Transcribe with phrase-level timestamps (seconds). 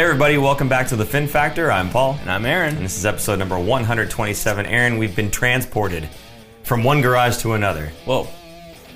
[0.00, 1.70] Hey, everybody, welcome back to the Fin Factor.
[1.70, 2.16] I'm Paul.
[2.22, 2.74] And I'm Aaron.
[2.74, 4.64] And this is episode number 127.
[4.64, 6.08] Aaron, we've been transported
[6.62, 7.92] from one garage to another.
[8.06, 8.24] Whoa.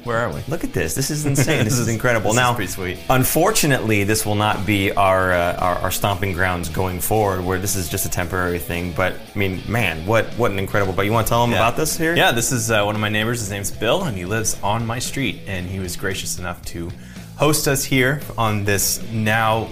[0.05, 0.41] Where are we?
[0.49, 0.95] Look at this.
[0.95, 1.65] This is insane.
[1.67, 2.31] this, is incredible.
[2.31, 2.99] This now, is pretty sweet.
[3.11, 7.45] unfortunately, this will not be our, uh, our our stomping grounds going forward.
[7.45, 8.95] Where this is just a temporary thing.
[8.95, 10.95] But I mean, man, what what an incredible!
[10.95, 11.59] But you want to tell them Yeah.
[11.59, 12.17] about this here?
[12.17, 13.41] Yeah, this is uh, one of my neighbors.
[13.41, 15.43] His name's Bill, and he lives on my street.
[15.47, 16.91] And he was gracious enough to
[17.37, 19.69] host us here on this now,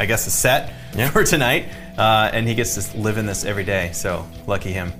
[0.00, 1.10] I guess, a set Yeah.
[1.10, 1.68] for tonight.
[1.98, 3.90] Uh, and he gets to live in this every day.
[3.92, 4.92] So lucky him.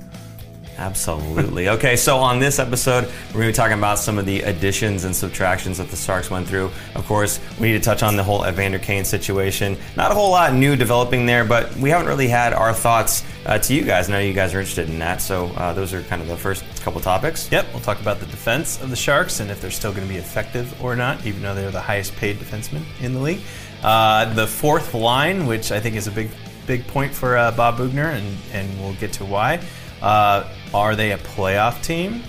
[0.76, 1.68] Absolutely.
[1.68, 5.04] Okay, so on this episode, we're going to be talking about some of the additions
[5.04, 6.70] and subtractions that the Sharks went through.
[6.94, 9.76] Of course, we need to touch on the whole Evander Kane situation.
[9.96, 13.58] Not a whole lot new developing there, but we haven't really had our thoughts uh,
[13.58, 14.08] to you guys.
[14.08, 16.36] I know you guys are interested in that, so uh, those are kind of the
[16.36, 17.50] first couple topics.
[17.52, 20.12] Yep, we'll talk about the defense of the Sharks and if they're still going to
[20.12, 23.40] be effective or not, even though they're the highest paid defenseman in the league.
[23.82, 26.30] Uh, the fourth line, which I think is a big
[26.66, 29.60] big point for uh, Bob Boughner, and, and we'll get to why.
[30.00, 32.22] Uh, are they a playoff team?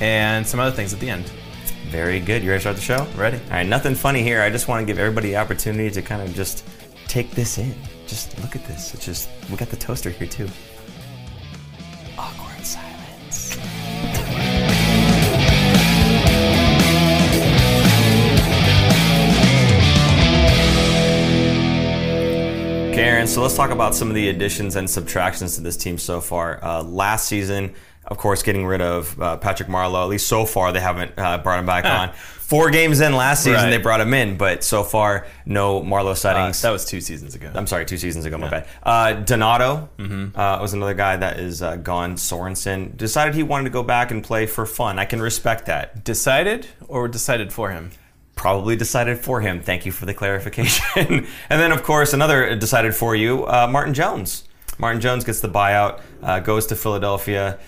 [0.00, 1.24] And some other things at the end.
[1.88, 2.42] Very good.
[2.42, 3.06] You ready to start the show?
[3.16, 3.38] Ready.
[3.38, 4.42] All right, nothing funny here.
[4.42, 6.64] I just want to give everybody the opportunity to kind of just
[7.08, 7.74] take this in.
[8.06, 8.94] Just look at this.
[8.94, 10.48] It's just, we got the toaster here too.
[23.18, 26.20] Karen, so let's talk about some of the additions and subtractions to this team so
[26.20, 26.62] far.
[26.64, 30.04] Uh, last season, of course, getting rid of uh, Patrick Marleau.
[30.04, 32.12] At least so far, they haven't uh, brought him back on.
[32.14, 33.70] Four games in last season, Right.
[33.70, 36.62] they brought him in, but so far, no Marlowe Uh, sightings.
[36.62, 37.50] that was two seasons ago.
[37.52, 38.68] I'm sorry, two seasons ago, my bad.
[38.84, 42.14] Uh, Donato uh, was another guy that is uh, gone.
[42.14, 45.00] Sorensen decided he wanted to go back and play for fun.
[45.00, 46.04] I can respect that.
[46.04, 47.90] decided or decided for him?
[48.38, 49.60] Probably decided for him.
[49.60, 50.84] Thank you for the clarification.
[51.50, 54.44] and then, of course, another decided for you, uh, Martin Jones.
[54.78, 57.58] Martin Jones gets the buyout, uh, goes to Philadelphia.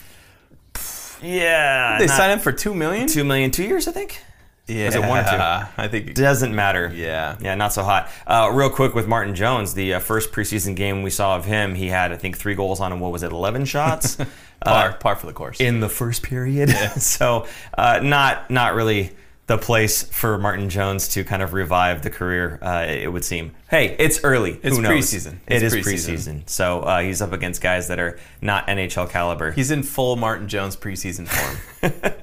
[1.22, 3.06] Yeah, They signed him for two million.
[3.06, 4.22] two million, two years, I think.
[4.66, 5.36] Yeah, Was it one or two?
[5.82, 6.14] I think.
[6.14, 6.90] Doesn't matter.
[6.94, 7.36] Yeah.
[7.40, 8.08] Yeah, not so hot.
[8.26, 11.74] Uh, real quick with Martin Jones, the uh, first preseason game we saw of him,
[11.74, 13.00] he had, I think, three goals on him.
[13.00, 14.16] What was it, 11 shots?
[14.64, 15.60] par, Uh, par for the course.
[15.60, 16.68] in the first period.
[16.70, 16.88] Yeah.
[16.94, 19.10] so, uh, not not really
[19.50, 23.50] the place for Martin Jones to kind of revive the career, uh, it would seem.
[23.68, 24.60] Hey, it's early.
[24.62, 24.92] It's Who knows?
[25.12, 25.38] preseason.
[25.48, 26.14] It It's preseason.
[26.14, 26.48] preseason.
[26.48, 29.50] So, uh, he's up against guys that are not NHL caliber.
[29.50, 31.92] He's in full Martin Jones preseason form.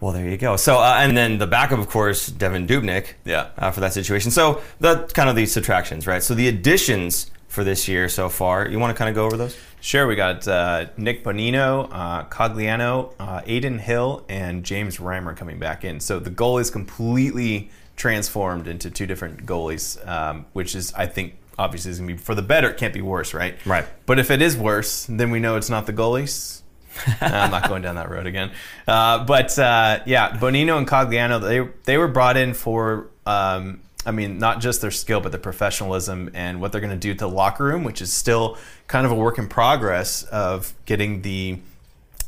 [0.00, 0.56] Well, there you go.
[0.56, 3.08] So, uh, and then the backup, of course, Devan Dubnyk.
[3.26, 3.48] Yeah.
[3.58, 4.30] Uh, for that situation.
[4.30, 6.22] So, that's kind of the subtractions, right?
[6.22, 9.36] So, the additions for this year so far, you want to kind of go over
[9.36, 9.56] those?
[9.80, 15.58] Sure, we got uh, Nick Bonino, uh, Cogliano, uh, Adin Hill, and James Reimer coming
[15.58, 15.98] back in.
[15.98, 21.34] So the goal is completely transformed into two different goalies, um, which is, I think,
[21.58, 22.70] obviously is going to be for the better.
[22.70, 23.54] It can't be worse, right?
[23.66, 23.84] Right.
[24.06, 26.62] But if it is worse, then we know it's not the goalies.
[27.20, 28.52] I'm not going down that road again.
[28.86, 33.08] Uh, but uh, yeah, Bonino and Cogliano, they they were brought in for.
[33.26, 36.96] Um, I mean, not just their skill, but their professionalism and what they're going to
[36.96, 38.56] do to the locker room, which is still
[38.86, 41.58] kind of a work in progress of getting the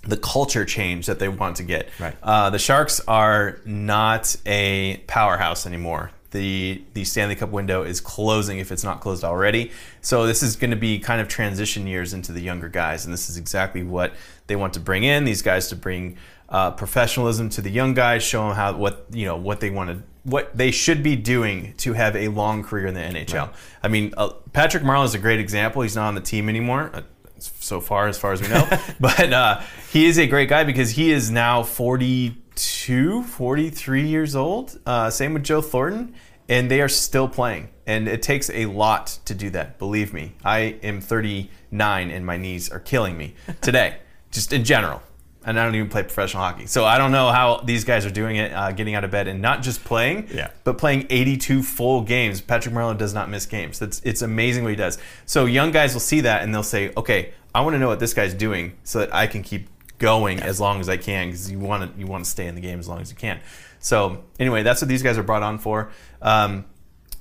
[0.04, 1.88] the culture change that they want to get.
[2.00, 2.16] Right.
[2.22, 6.10] Uh, the Sharks are not a powerhouse anymore.
[6.32, 9.70] The the Stanley Cup window is closing if it's not closed already.
[10.00, 13.12] So this is going to be kind of transition years into the younger guys, and
[13.12, 14.12] this is exactly what
[14.46, 15.24] they want to bring in.
[15.24, 16.16] These guys to bring
[16.52, 19.90] uh, professionalism to the young guys, show them how what you know what they want
[19.90, 23.52] to what they should be doing to have a long career in the NHL.
[23.82, 25.82] I mean, uh, Patrick Marleau is a great example.
[25.82, 26.90] He's not on the team anymore.
[26.92, 27.02] Uh,
[27.38, 28.68] so far, as far as we know.
[29.00, 29.60] but uh,
[29.90, 34.78] he is a great guy because he is now 42, 43 years old.
[34.86, 36.14] Uh, same with Joe Thornton.
[36.48, 37.70] And they are still playing.
[37.86, 40.34] And it takes a lot to do that, believe me.
[40.44, 43.96] I am 39 and my knees are killing me today,
[44.30, 45.02] just in general.
[45.44, 46.66] And I don't even play professional hockey.
[46.66, 49.26] So I don't know how these guys are doing it, uh, getting out of bed
[49.28, 50.48] and not just playing, Yeah.
[50.64, 52.40] but playing 82 full games.
[52.40, 53.78] Patrick Marleau does not miss games.
[53.78, 54.98] That's it's amazing what he does.
[55.26, 57.98] So young guys will see that and they'll say, "Okay, I want to know what
[58.00, 59.68] this guy's doing so that I can keep
[59.98, 62.54] going as long as I can because you want to you want to stay in
[62.54, 63.40] the game as long as you can."
[63.80, 65.90] So anyway, that's what these guys are brought on for.
[66.20, 66.64] Um,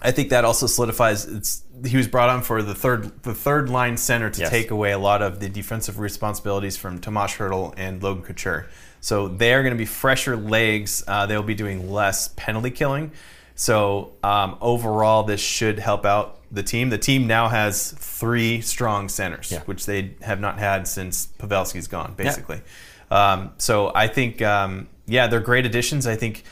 [0.02, 1.26] I think that also solidifies.
[1.26, 4.50] It's he was brought on for the third the third line center to Yes.
[4.50, 8.68] take away a lot of the defensive responsibilities from Tomas Hertl and Logan Couture.
[9.00, 11.04] So they are going to be fresher legs.
[11.08, 13.12] Uh, they'll be doing less penalty killing.
[13.56, 16.90] So um, overall, this should help out the team.
[16.90, 19.62] The team now has three strong centers, Yeah.
[19.66, 22.62] which they have not had since Pavelski's gone, basically.
[23.10, 26.08] Um, so I think, um, yeah, they're great additions.
[26.08, 26.44] I think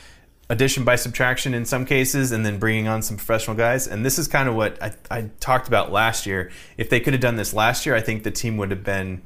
[0.50, 3.86] addition by subtraction in some cases, and then bringing on some professional guys.
[3.86, 6.50] And this is kind of what I, I talked about last year.
[6.76, 9.22] If they could have done this last year, I think the team would have been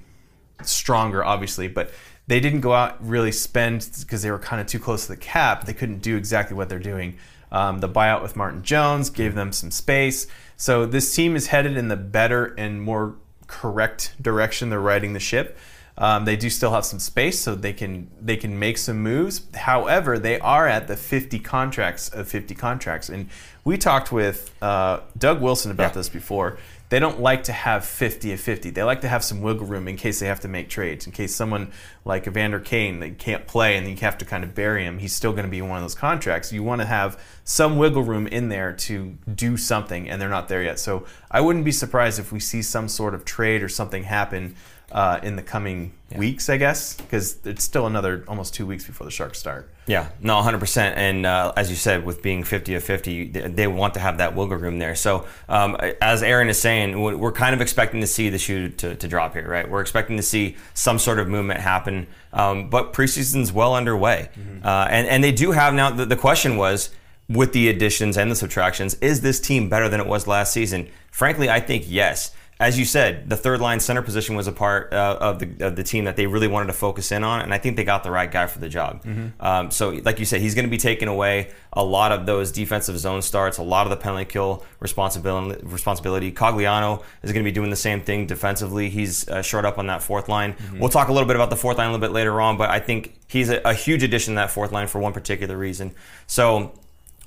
[0.62, 1.90] stronger, obviously, but
[2.26, 5.18] they didn't go out really spend because they were kind of too close to the
[5.18, 5.64] cap.
[5.64, 7.16] They couldn't do exactly what they're doing.
[7.50, 10.26] Um, the buyout with Martin Jones gave them some space.
[10.56, 13.16] So this team is headed in the better and more
[13.46, 14.70] correct direction.
[14.70, 15.56] They're riding the ship.
[15.96, 19.42] Um, they do still have some space, so they can they can make some moves.
[19.54, 23.28] However, they are at the 50 contracts of 50 contracts, and
[23.64, 25.94] we talked with uh, Doug Wilson about Yeah.
[25.98, 26.58] this before.
[26.90, 28.70] They don't like to have 50 of 50.
[28.70, 31.06] They like to have some wiggle room in case they have to make trades.
[31.06, 31.72] In case someone
[32.04, 35.12] like Evander Kane they can't play and you have to kind of bury him, he's
[35.14, 36.52] still going to be in one of those contracts.
[36.52, 40.48] You want to have some wiggle room in there to do something, and they're not
[40.48, 40.78] there yet.
[40.78, 44.54] So I wouldn't be surprised if we see some sort of trade or something happen
[44.94, 49.04] uh, in the coming weeks, I guess, because it's still another almost two weeks before
[49.04, 49.68] the Sharks start.
[49.86, 50.94] Yeah, no, 100%.
[50.96, 54.18] And uh, as you said, with being 50 of 50, they- they want to have
[54.18, 54.94] that wiggle room there.
[54.94, 58.68] So, um, as Aaron is saying, we- we're kind of expecting to see the shoe
[58.70, 59.68] to, to drop here, right?
[59.68, 62.06] We're expecting to see some sort of movement happen.
[62.32, 64.28] Um, but preseason's well underway.
[64.64, 66.90] Uh, and, and they do have now, the, the question was,
[67.28, 70.88] with the additions and the subtractions, is this team better than it was last season?
[71.10, 72.32] Frankly, I think yes.
[72.60, 75.74] As you said, the third line center position was a part uh, of, the, of
[75.74, 78.04] the team that they really wanted to focus in on, and I think they got
[78.04, 79.04] the right guy for the job.
[79.40, 82.52] Um, so, like you said, he's going to be taking away a lot of those
[82.52, 85.60] defensive zone starts, a lot of the penalty kill responsibility.
[85.64, 86.30] Responsibility.
[86.30, 88.88] Cogliano is going to be doing the same thing defensively.
[88.88, 90.54] He's uh, short up on that fourth line.
[90.78, 92.70] We'll talk a little bit about the fourth line a little bit later on, but
[92.70, 95.92] I think he's a, a huge addition to that fourth line for one particular reason.
[96.28, 96.72] So,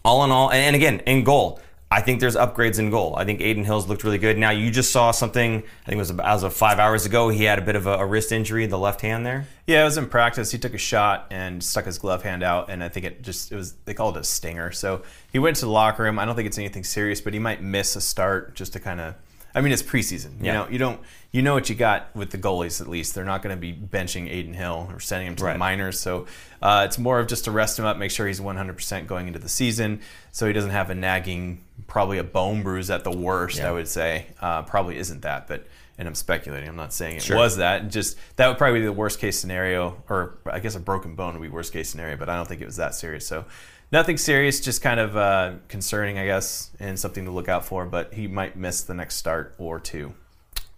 [0.06, 3.16] all in all, and, and again, in goal, I think there's upgrades in goal.
[3.18, 4.38] I think Adin Hill's looked really good.
[4.38, 7.46] Now, you just saw something, I think it was as of five hours ago, he
[7.46, 9.48] had a bit of a, a wrist injury, in the left hand there.
[9.68, 10.52] Yeah, it was in practice.
[10.52, 13.54] He took a shot and stuck his glove hand out, and I think it just
[13.54, 14.72] it was they called it a stinger.
[14.74, 16.20] So he went to the locker room.
[16.20, 19.00] I don't think it's anything serious, but he might miss a start just to kind
[19.00, 19.16] of.
[19.56, 20.40] I mean, it's preseason.
[20.40, 20.54] You Yeah.
[20.54, 21.00] know, you don't
[21.32, 23.16] you know what you got with the goalies at least.
[23.16, 25.54] They're not going to be benching Aiden Hill or sending him to Right.
[25.54, 26.00] the minors.
[26.00, 26.26] So
[26.62, 29.40] uh, it's more of just to rest him up, make sure he's 100% going into
[29.40, 30.02] the season,
[30.32, 33.60] so he doesn't have a nagging, probably a bone bruise at the worst.
[33.60, 33.70] Yeah.
[33.70, 35.68] I would say uh, probably isn't that, but.
[36.00, 36.70] And I'm speculating.
[36.70, 37.38] I'm not saying it Sure.
[37.38, 37.90] was that.
[37.90, 41.34] Just that would probably be the worst case scenario, or I guess a broken bone
[41.34, 42.16] would be worst case scenario.
[42.18, 43.26] But I don't think it was that serious.
[43.26, 43.46] So
[43.92, 47.88] nothing serious, just kind of uh, concerning, I guess, and something to look out for.
[47.88, 50.14] But he might miss the next start or two.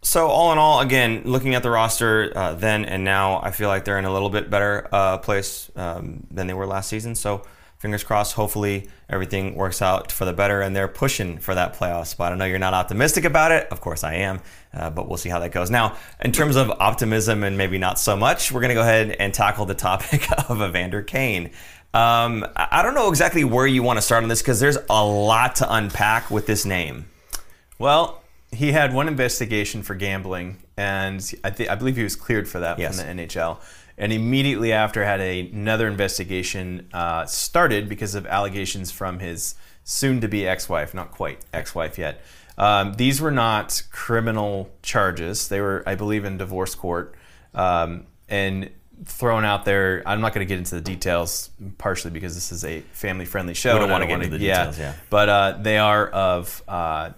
[0.02, 3.68] So all in all, again, looking at the roster uh, then and now, I feel
[3.68, 7.14] like they're in a little bit better uh, place um, than they were last season.
[7.16, 7.44] So
[7.80, 8.34] fingers crossed.
[8.34, 12.32] Hopefully everything works out for the better, and they're pushing for that playoff spot.
[12.32, 13.68] I know you're not optimistic about it.
[13.72, 14.42] Of course, I am,
[14.74, 15.72] uh, but we'll see how that goes.
[15.72, 19.12] Now, in terms of optimism and maybe not so much, we're going to go ahead
[19.12, 21.52] and tackle the topic of Evander Kane.
[21.94, 25.04] Um, I don't know exactly where you want to start on this because there's a
[25.04, 27.08] lot to unpack with this name.
[27.80, 28.22] Well,
[28.52, 32.60] he had one investigation for gambling, and I, th- I believe he was cleared for
[32.60, 33.02] that Yes.
[33.02, 33.58] from the NHL.
[34.00, 40.48] And immediately after, had a, another investigation uh, started because of allegations from his soon-to-be
[40.48, 42.22] ex-wife, not quite ex-wife yet.
[42.58, 47.16] Um, these were not criminal charges; they were, I believe, in divorce court,
[47.54, 48.70] um, and
[49.06, 50.04] thrown out there.
[50.06, 53.74] I'm not going to get into the details, partially because this is a family-friendly show.
[53.74, 54.94] We don't wanna get into the details, yeah.
[55.10, 57.12] but uh, they are of uh,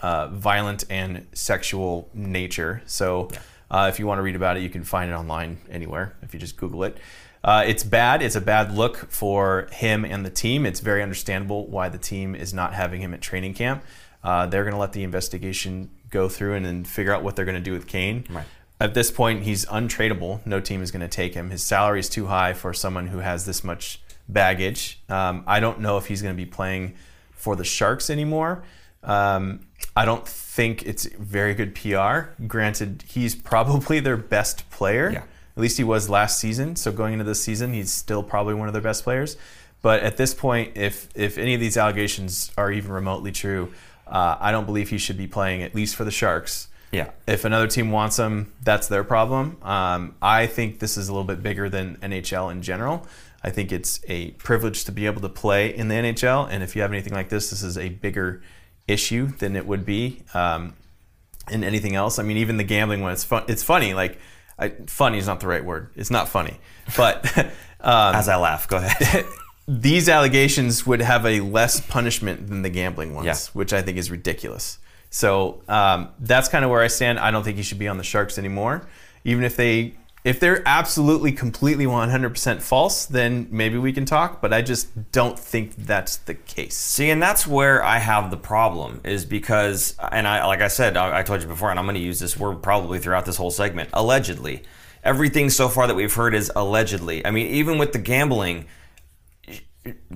[0.00, 2.82] uh, violent and sexual nature.
[2.86, 3.28] So
[3.70, 6.34] uh, if you want to read about it, you can find it online anywhere if
[6.34, 6.98] you just Google it.
[7.44, 8.22] Uh, it's bad.
[8.22, 10.66] It's a bad look for him and the team.
[10.66, 13.84] It's very understandable why the team is not having him at training camp.
[14.24, 17.44] Uh, they're going to let the investigation go through and then figure out what they're
[17.44, 18.24] going to do with Kane.
[18.28, 18.44] Right.
[18.80, 20.44] At this point, he's untradeable.
[20.46, 21.50] No team is going to take him.
[21.50, 25.00] His salary is too high for someone who has this much baggage.
[25.08, 26.94] Um, I don't know if he's going to be playing
[27.32, 28.62] for the Sharks anymore.
[29.02, 29.60] Um,
[29.98, 32.30] I don't think it's very good PR.
[32.46, 35.10] Granted, he's probably their best player.
[35.10, 35.24] Yeah.
[35.56, 36.76] At least he was last season.
[36.76, 39.36] So going into this season, he's still probably one of their best players.
[39.82, 43.72] But at this point, if if any of these allegations are even remotely true,
[44.06, 46.68] uh, I don't believe he should be playing at least for the Sharks.
[46.92, 47.10] Yeah.
[47.26, 49.56] If another team wants him, that's their problem.
[49.62, 53.04] Um, I think this is a little bit bigger than NHL in general.
[53.42, 56.76] I think it's a privilege to be able to play in the NHL, and if
[56.76, 58.42] you have anything like this, this is a bigger
[58.88, 60.74] issue than it would be um,
[61.50, 62.18] in anything else.
[62.18, 63.44] I mean, even the gambling one, it's fun.
[63.48, 63.94] It's funny.
[63.94, 64.18] Like,
[64.58, 65.90] I, funny is not the right word.
[65.94, 66.58] It's not funny,
[66.96, 67.38] but
[67.80, 69.24] um, As I laugh, go ahead.
[69.68, 73.36] these allegations would have a less punishment than the gambling ones, Yeah.
[73.52, 74.78] which I think is ridiculous.
[75.10, 77.18] So um, that's kind of where I stand.
[77.18, 78.86] I don't think he should be on the Sharks anymore.
[79.24, 84.52] Even if they if they're absolutely completely 100% false, then maybe we can talk, but
[84.52, 86.76] I just don't think that's the case.
[86.76, 90.96] See, and that's where I have the problem is because, and I, like I said,
[90.96, 93.36] I, I told you before, and I'm going to use this word probably throughout this
[93.36, 93.90] whole segment.
[93.92, 94.62] Allegedly,
[95.04, 97.24] everything so far that we've heard is allegedly.
[97.24, 98.66] I mean, even with the gambling,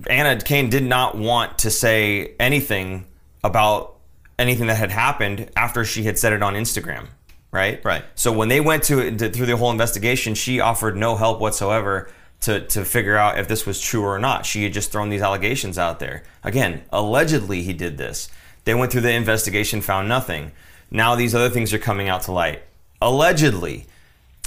[0.09, 3.06] Anna Kane did not want to say anything
[3.44, 3.99] about
[4.38, 7.06] anything that had happened after she had said it on Instagram
[7.52, 7.85] right?
[7.85, 8.04] Right.
[8.14, 12.11] So when they went to, to through the whole investigation, she offered no help whatsoever
[12.40, 14.44] to to figure out if this was true or not.
[14.44, 16.25] She had just thrown these allegations out there.
[16.42, 18.28] Again, allegedly he did this.
[18.64, 20.52] They went through the investigation, found nothing.
[20.90, 22.62] Now these other things are coming out to light.
[23.00, 23.87] Allegedly.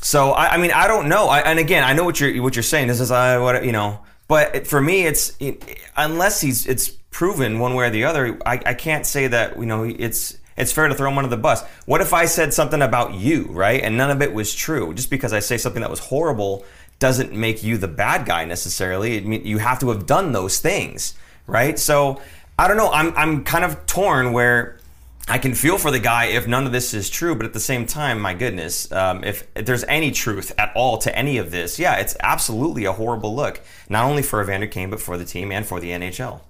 [0.02, 1.28] So I, I mean I don't know.
[1.28, 2.88] I, and again, I know what you're what you're saying.
[2.88, 4.02] This is uh, what you know.
[4.28, 8.40] But for me, it's it, unless he's it's proven one way or the other.
[8.46, 11.38] I, I can't say that you know it's it's fair to throw him under the
[11.38, 11.64] bus.
[11.86, 13.82] What if I said something about you, right?
[13.82, 14.94] And none of it was true.
[14.94, 16.66] Just because I say something that was horrible
[17.00, 19.20] doesn't make you the bad guy necessarily.
[19.22, 21.14] Mean, you have to have done those things,
[21.46, 21.78] right?
[21.78, 22.22] So
[22.58, 22.92] I don't know.
[22.92, 24.80] I'm, I'm kind of torn where
[25.28, 27.60] I can feel for the guy if none of this is true, but at the
[27.60, 31.52] same time, my goodness, um, if, if, there's any truth at all to any of
[31.52, 33.60] this, yeah, it's absolutely a horrible look,
[33.90, 36.42] not only for Evander Kane, but for the team and for the NHL.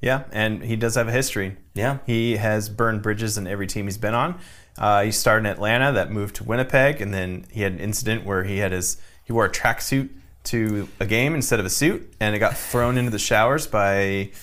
[0.00, 1.56] Yeah, and he does have a history.
[1.74, 1.98] Yeah.
[2.06, 4.38] He has burned bridges in every team he's been on.
[4.78, 8.24] Uh, he started in Atlanta, that moved to Winnipeg, and then he had an incident
[8.24, 10.08] where he had his he wore a tracksuit
[10.44, 14.30] to a game instead of a suit, and it got thrown into the showers by.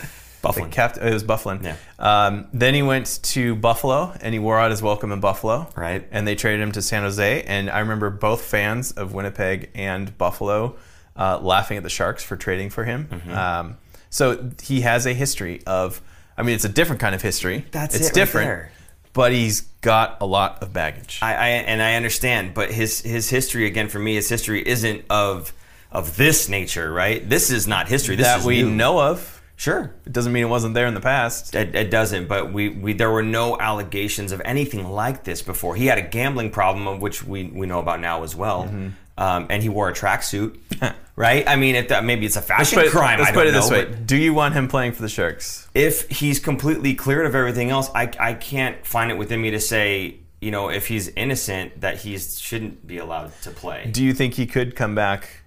[0.71, 1.61] Captain, it was Byfuglien.
[1.61, 1.75] Yeah.
[1.99, 5.67] Um, then he went to Buffalo, and he wore out his welcome in Buffalo.
[5.75, 6.07] Right.
[6.09, 10.17] And they traded him to San Jose, and I remember both fans of Winnipeg and
[10.17, 10.77] Buffalo
[11.17, 13.09] uh, laughing at the Sharks for trading for him.
[13.11, 13.31] Mm-hmm.
[13.31, 13.77] Um,
[14.09, 16.01] so he has a history of.
[16.37, 17.65] I mean, it's a different kind of history.
[17.71, 18.71] That's it's it right different, there.
[19.13, 21.19] but he's got a lot of baggage.
[21.21, 25.03] I, I and I understand, but his his history again for me, his history isn't
[25.09, 25.51] of
[25.91, 27.27] of this nature, right?
[27.27, 28.15] This is not history.
[28.15, 28.69] This that is we new.
[28.71, 29.33] know of.
[29.59, 31.55] Sure, It doesn't mean it wasn't there in the past.
[31.55, 35.75] It, it doesn't, but we, we there were no allegations of anything like this before.
[35.75, 38.89] He had a gambling problem, of which we, we know about now as well, Mm-hmm.
[39.17, 40.57] um, and he wore a tracksuit,
[41.17, 41.45] right?
[41.45, 43.19] I mean, if that maybe it's a fashion it- crime.
[43.19, 45.67] let's I put it this way: Do you want him playing for the Sharks?
[45.75, 49.59] If he's completely cleared of everything else, I I can't find it within me to
[49.59, 53.89] say you know if he's innocent that he shouldn't be allowed to play.
[53.91, 55.41] Do you think he could come back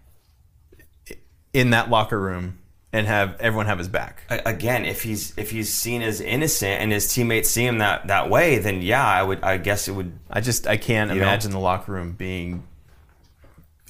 [1.54, 2.58] in that locker room
[2.92, 4.22] and have everyone have his back?
[4.28, 8.28] Again, if he's if he's seen as innocent and his teammates see him that that
[8.28, 11.16] way, then yeah, I would I guess it would I just I can't know?
[11.16, 12.64] imagine the locker room being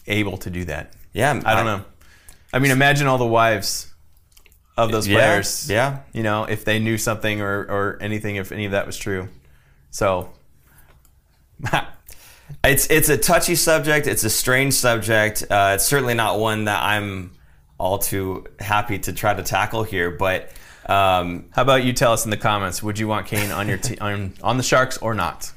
[0.06, 0.92] able to do that.
[1.12, 1.84] Yeah I don't know.
[2.52, 3.92] I mean, imagine all the wives
[4.76, 5.70] of those Yeah, players.
[5.70, 6.00] yeah.
[6.12, 9.28] You know, if they knew something or, or anything, if any of that was true.
[9.90, 10.30] So,
[12.64, 14.06] It's it's a touchy subject.
[14.08, 15.44] It's a strange subject.
[15.48, 17.30] Uh, it's certainly not one that I'm
[17.78, 20.10] all too happy to try to tackle here.
[20.10, 20.50] But
[20.86, 22.82] um, how about you tell us in the comments?
[22.82, 25.52] Would you want Kane on your te- on on the Sharks or not?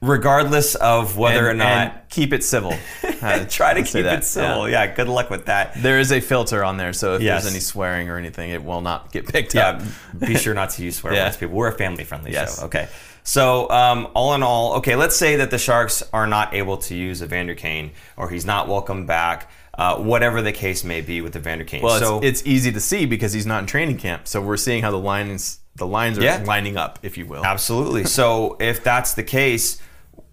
[0.00, 2.74] Regardless of whether and, or not, keep it civil.
[3.20, 4.68] Uh, try to keep that, it civil.
[4.68, 4.84] yeah.
[4.84, 4.94] Yeah.
[4.94, 5.74] good luck with that.
[5.82, 7.42] There is a filter on there, so if Yes.
[7.42, 9.82] there's any swearing or anything, it will not get picked Yeah, up.
[10.20, 11.24] be sure not to use swear Yeah.
[11.24, 11.56] words, people.
[11.56, 12.60] We're a family friendly Yes.
[12.60, 12.66] show.
[12.66, 12.86] Okay.
[13.24, 16.94] So, um, all in all, okay, let's say that the Sharks are not able to
[16.94, 21.34] use Evander Kane or he's not welcome back, uh, whatever the case may be with
[21.34, 21.82] Evander Kane.
[21.82, 24.56] Well, so, it's, it's easy to see because he's not in training camp, so we're
[24.56, 26.42] seeing how the lines the lines are Yeah.
[26.44, 27.44] lining up, if you will.
[27.44, 28.04] Absolutely.
[28.04, 29.80] So if that's the case,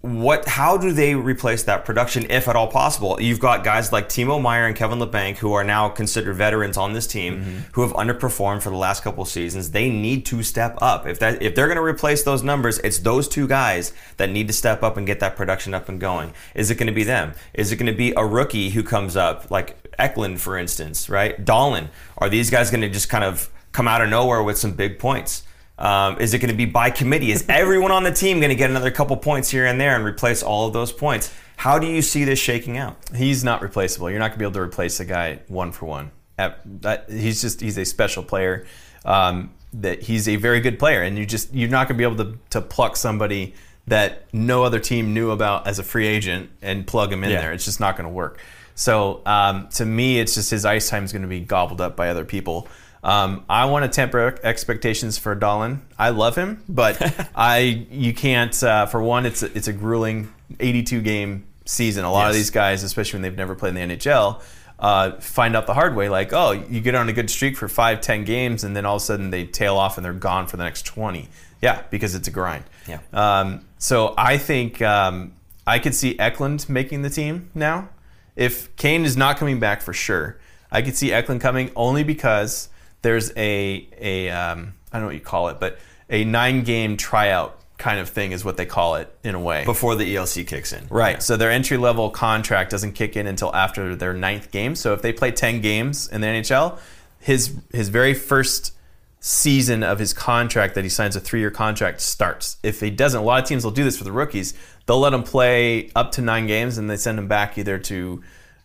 [0.06, 0.46] what?
[0.48, 3.20] How do they replace that production, if at all possible?
[3.20, 6.92] You've got guys like Timo Meier and Kevin Labanc, who are now considered veterans on
[6.92, 7.56] this team, Mm-hmm.
[7.72, 9.70] who have underperformed for the last couple of seasons.
[9.72, 11.06] They need to step up.
[11.06, 14.46] If that, if they're going to replace those numbers, it's those two guys that need
[14.46, 16.32] to step up and get that production up and going.
[16.54, 17.32] Is it going to be them?
[17.54, 21.42] Is it going to be a rookie who comes up, like Eklund, for instance, right?
[21.44, 21.88] Dolan.
[22.18, 24.98] Are these guys going to just kind of come out of nowhere with some big
[24.98, 25.42] points?
[25.78, 27.30] Um, is it going to be by committee?
[27.32, 30.04] Is everyone on the team going to get another couple points here and there and
[30.04, 31.32] replace all of those points?
[31.56, 32.96] How do you see this shaking out?
[33.14, 34.10] He's not replaceable.
[34.10, 36.10] You're not going to be able to replace a guy one for one.
[36.38, 38.66] At, that, he's just he's a special player.
[39.04, 42.04] Um, that he's a very good player, and you just you're not going to be
[42.14, 43.54] able to to pluck somebody
[43.86, 47.40] that no other team knew about as a free agent and plug him in Yeah.
[47.42, 47.52] there.
[47.52, 48.40] It's just not going to work.
[48.74, 51.96] So um, to me, it's just his ice time is going to be gobbled up
[51.96, 52.68] by other people.
[53.02, 55.82] Um, I want to temper expectations for Dolan.
[55.98, 58.60] I love him, but I you can't.
[58.62, 62.04] Uh, for one, it's a, it's a grueling 82 game season.
[62.04, 64.42] A lot of these guys, especially when they've never played in the NHL,
[64.78, 66.08] uh, find out the hard way.
[66.08, 68.96] Like, oh, you get on a good streak for five, ten games, and then all
[68.96, 71.28] of a sudden they tail off and they're gone for the next 20.
[71.62, 72.64] Yeah, because it's a grind.
[72.86, 72.98] Yeah.
[73.12, 75.32] Um, so I think um,
[75.66, 77.88] I could see Eklund making the team now.
[78.34, 80.38] If Kane is not coming back for sure,
[80.70, 82.68] I could see Eklund coming only because
[83.06, 85.78] there's a a um, I don't know what you call it, but
[86.10, 89.64] a nine game tryout kind of thing is what they call it in a way.
[89.64, 90.86] Before the ELC kicks in.
[90.90, 91.22] Right.
[91.22, 94.74] So their entry level contract doesn't kick in until after their ninth game.
[94.74, 96.80] So if they play ten games in the NHL,
[97.20, 98.72] his his very first
[99.20, 102.56] season of his contract that he signs a three year contract starts.
[102.64, 104.52] If he doesn't, a lot of teams will do this for the rookies.
[104.86, 108.22] They'll let him play up to nine games and they send him back either to,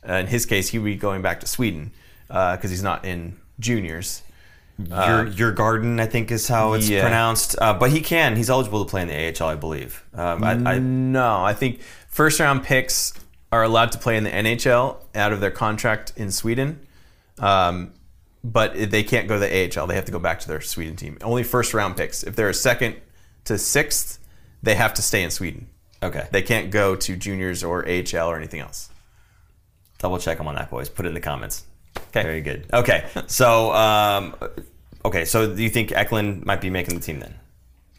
[0.07, 1.91] uh, in his case, he would be going back to Sweden
[2.27, 4.23] because he's not in juniors.
[4.89, 7.01] Your Djurgården, I think, is how it's yeah.
[7.01, 7.55] pronounced.
[7.59, 8.35] Uh, but he can.
[8.35, 10.05] He's eligible to play in the AHL, I believe.
[10.13, 13.13] Um, I, I, No, I think first round picks
[13.51, 16.79] are allowed to play in the NHL out of their contract in Sweden,
[17.39, 17.93] um,
[18.43, 19.87] but they can't go to the AHL.
[19.87, 21.17] They have to go back to their Sweden team.
[21.21, 22.23] Only first round picks.
[22.23, 22.95] If they're a second
[23.45, 24.19] to sixth,
[24.63, 25.67] they have to stay in Sweden.
[26.01, 26.27] okay.
[26.31, 28.89] They can't go to juniors or AHL or anything else.
[29.99, 30.89] Double check them on that, boys.
[30.89, 31.63] Put it in the comments.
[31.97, 32.23] Okay.
[32.23, 32.67] Very good.
[32.73, 33.05] Okay.
[33.27, 34.35] So, um,
[35.05, 35.25] okay.
[35.25, 37.35] So, do you think Eklund might be making the team then?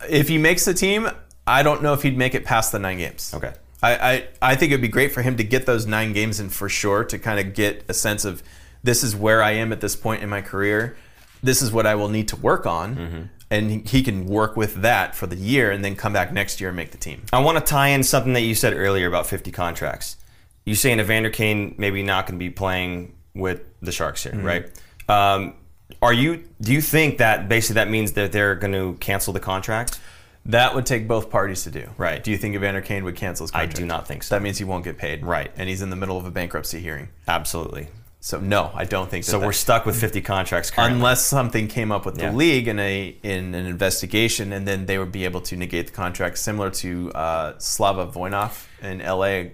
[0.09, 1.09] If he makes the team,
[1.47, 3.33] I don't know if he'd make it past the nine games.
[3.35, 3.53] Okay.
[3.83, 6.49] I, I, I think it'd be great for him to get those nine games in
[6.51, 8.43] for sure to kind of get a sense of
[8.85, 10.97] this is where I am at this point in my career.
[11.43, 13.31] This is what I will need to work on.
[13.51, 16.71] And he- can work with that for the year and then come back next year
[16.71, 17.23] and make the team.
[17.33, 20.17] I want to tie in something that you said earlier about 50 contracts.
[20.65, 24.71] You saying Evander Kane maybe not going to be playing with the Sharks here, right?
[25.09, 25.55] Um,
[26.01, 26.45] are you?
[26.61, 30.01] Do you think that basically that means that they're going to cancel the contract?
[30.47, 31.89] That would take both parties to do.
[31.97, 32.23] Right.
[32.23, 33.77] Do you think Evander Kane would cancel his contract?
[33.77, 34.35] I do not think so.
[34.35, 35.25] That means he won't get paid.
[35.25, 35.53] Right.
[35.57, 37.11] And he's in the middle of a bankruptcy hearing.
[37.29, 37.87] Absolutely.
[38.19, 40.97] So no, I don't think So that- we're stuck with 50 contracts currently.
[40.97, 42.33] unless something came up with the Yeah.
[42.33, 45.93] league in a in an investigation, and then they would be able to negate the
[45.93, 49.51] contract, similar to uh, Slava Voinov in LA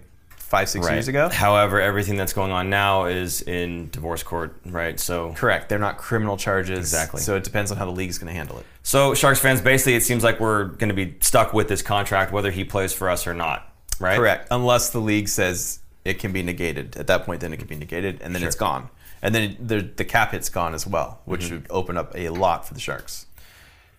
[0.49, 0.95] five six right.
[0.95, 1.29] years ago.
[1.29, 4.99] However, everything that's going on now is in divorce court, right?
[4.99, 5.69] So, Correct.
[5.69, 6.79] They're not criminal charges.
[6.79, 7.21] Exactly.
[7.21, 8.67] So it depends on how the league's going to handle it.
[8.83, 12.33] so Sharks fans, basically, it seems like we're going to be stuck with this contract,
[12.33, 14.17] whether he plays for us or not, right?
[14.17, 14.49] Correct.
[14.51, 16.97] Unless the league says it can be negated.
[16.97, 18.89] At that point, then it can be negated, and then it's gone.
[19.21, 21.55] And then the, the cap hit's gone as well, which Mm-hmm.
[21.57, 23.27] would open up a lot for the Sharks.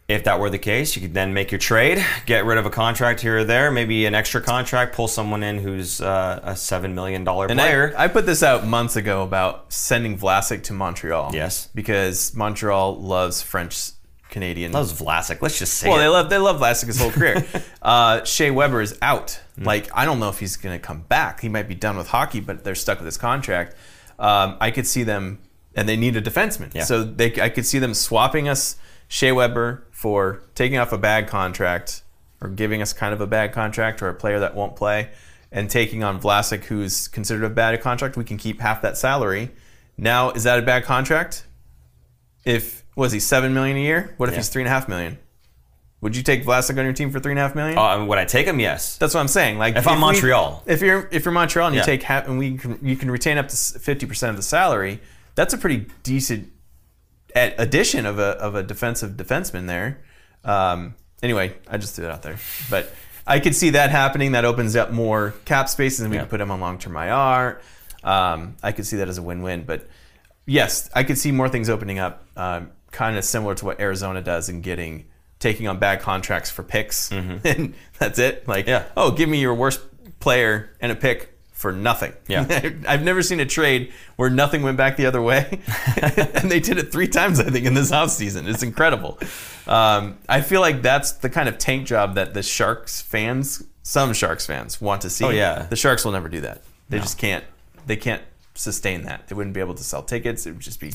[0.09, 2.71] If that were the case, you could then make your trade, get rid of a
[2.71, 6.95] contract here or there, maybe an extra contract, pull someone in who's uh, a seven
[6.95, 7.93] million dollar player.
[7.95, 11.29] I, I put this out months ago about sending Vlasic to Montreal.
[11.35, 11.69] Yes.
[11.75, 13.91] Because Montreal loves French
[14.31, 14.71] Canadian.
[14.71, 15.43] Loves Vlasic.
[15.43, 16.01] Let's just say well, it.
[16.01, 17.45] they love they love Vlasic his whole career.
[17.83, 19.39] uh, Shea Weber is out.
[19.59, 19.65] Mm.
[19.65, 21.41] Like I don't know if he's going to come back.
[21.41, 23.75] He might be done with hockey, but they're stuck with his contract.
[24.17, 25.37] Um, I could see them,
[25.75, 26.73] and they need a defenseman.
[26.73, 26.83] Yeah.
[26.83, 28.75] So they, I could see them swapping us
[29.09, 32.03] Shea Weber for taking off a bad contract
[32.39, 35.09] or giving us kind of a bad contract or a player that won't play,
[35.51, 38.15] and taking on Vlasic, who's considered a bad contract.
[38.15, 39.51] We can keep half that salary.
[39.97, 41.43] Now, is that a bad contract?
[42.45, 44.13] If was he seven million a year?
[44.17, 44.39] What if Yeah.
[44.39, 45.17] he's three and a half million?
[46.01, 47.77] Would you take Vlasic on your team for three and a half million?
[47.77, 48.59] Uh, would I take him?
[48.61, 48.95] Yes.
[48.97, 49.57] That's what I'm saying.
[49.57, 50.63] Like If I'm we- Montreal.
[50.65, 53.37] if you're if you're Montreal and you take half, and we can you can retain
[53.37, 55.01] up to fifty percent of the salary.
[55.35, 56.51] That's a pretty decent
[57.35, 60.01] addition of a of a defensive defenseman there.
[60.43, 62.37] Um, anyway, I just threw it out there,
[62.69, 62.93] but
[63.27, 64.31] I could see that happening.
[64.33, 66.21] That opens up more cap spaces, and we Yeah.
[66.23, 67.61] can put him on long term IR.
[68.03, 69.87] Um, I could see that as a win win, but
[70.45, 74.21] yes, I could see more things opening up, um, kind of similar to what Arizona
[74.21, 75.05] does in getting
[75.39, 78.47] taking on bad contracts for picks, and that's it.
[78.47, 78.69] Like, Mm-hmm.
[78.69, 78.83] Yeah.
[78.97, 79.81] oh, give me your worst
[80.19, 82.13] player and a pick for nothing.
[82.29, 82.45] Yeah.
[82.87, 85.59] I've never seen a trade where nothing went back the other way,
[86.01, 88.47] and they did it three times, I think, in this offseason.
[88.47, 89.19] It's incredible.
[89.67, 94.13] Um, I feel like that's the kind of tank job that the Sharks fans, some
[94.13, 95.25] Sharks fans, want to see.
[95.25, 95.63] Oh, yeah.
[95.69, 96.61] the Sharks will never do that.
[96.87, 97.03] They No.
[97.03, 97.43] just can't.
[97.85, 98.23] They can't
[98.55, 99.27] sustain that.
[99.27, 100.45] They wouldn't be able to sell tickets.
[100.45, 100.93] It would just be.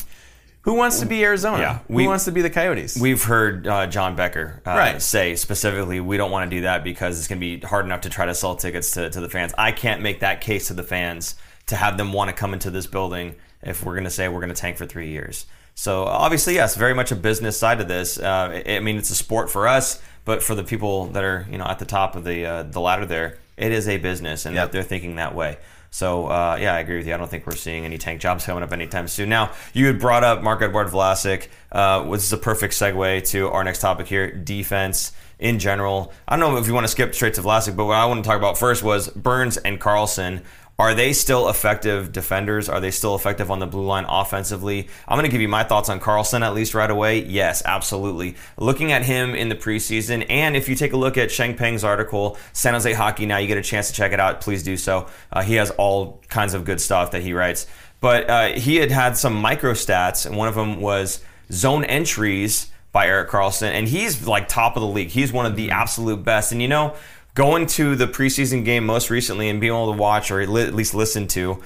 [0.65, 1.59] Who wants to be Arizona?
[1.59, 1.79] Yeah.
[1.89, 2.99] Who wants to be the Coyotes?
[2.99, 5.01] We've heard uh, John Becher uh, Right.
[5.03, 8.01] say specifically, we don't want to do that because it's going to be hard enough
[8.03, 9.53] to try to sell tickets to, to the fans.
[9.59, 11.35] I can't make that case to the fans
[11.67, 14.41] to have them want to come into this building if we're going to say we're
[14.41, 15.45] going to tank for three years.
[15.75, 18.19] So obviously, yes, very much a business side of this.
[18.19, 21.47] Uh, I I mean, it's a sport for us, but for the people that are
[21.51, 24.47] you know at the top of the uh, the ladder there, it is a business,
[24.47, 24.71] and Yep.
[24.73, 25.59] they're thinking that way.
[25.95, 27.15] So uh, yeah, I agree with you.
[27.15, 29.29] I don't think we're seeing any tank jobs coming up anytime soon.
[29.29, 33.63] Now you had brought up Marc-Edouard Vlasic, uh, which is a perfect segue to our
[33.63, 36.13] next topic here: defense in general.
[36.27, 38.25] I don't know if you want to skip straight to Vlasic, but what I want
[38.25, 40.43] to talk about first was Burns and Karlsson
[40.77, 42.69] Are they still effective defenders?
[42.69, 44.89] Are they still effective on the blue line offensively?
[45.07, 47.25] I'm going to give you my thoughts on Karlsson at least right away.
[47.25, 48.35] Yes, absolutely.
[48.59, 51.85] Looking at him in the preseason, and if you take a look at Sheng Peng's
[51.85, 54.77] article, San Jose Hockey Now, you get a chance to check it out, please do
[54.77, 55.07] so.
[55.33, 57.69] Uh, he has all kinds of good stuff that he writes.
[58.01, 62.73] But uh, he had had some micro stats, and one of them was zone entries
[62.95, 65.09] by Erik Karlsson, and he's like top of the league.
[65.09, 66.53] He's one of the absolute best.
[66.53, 66.95] And you know,
[67.35, 70.95] going to the preseason game most recently and being able to watch or at least
[70.95, 71.61] listen to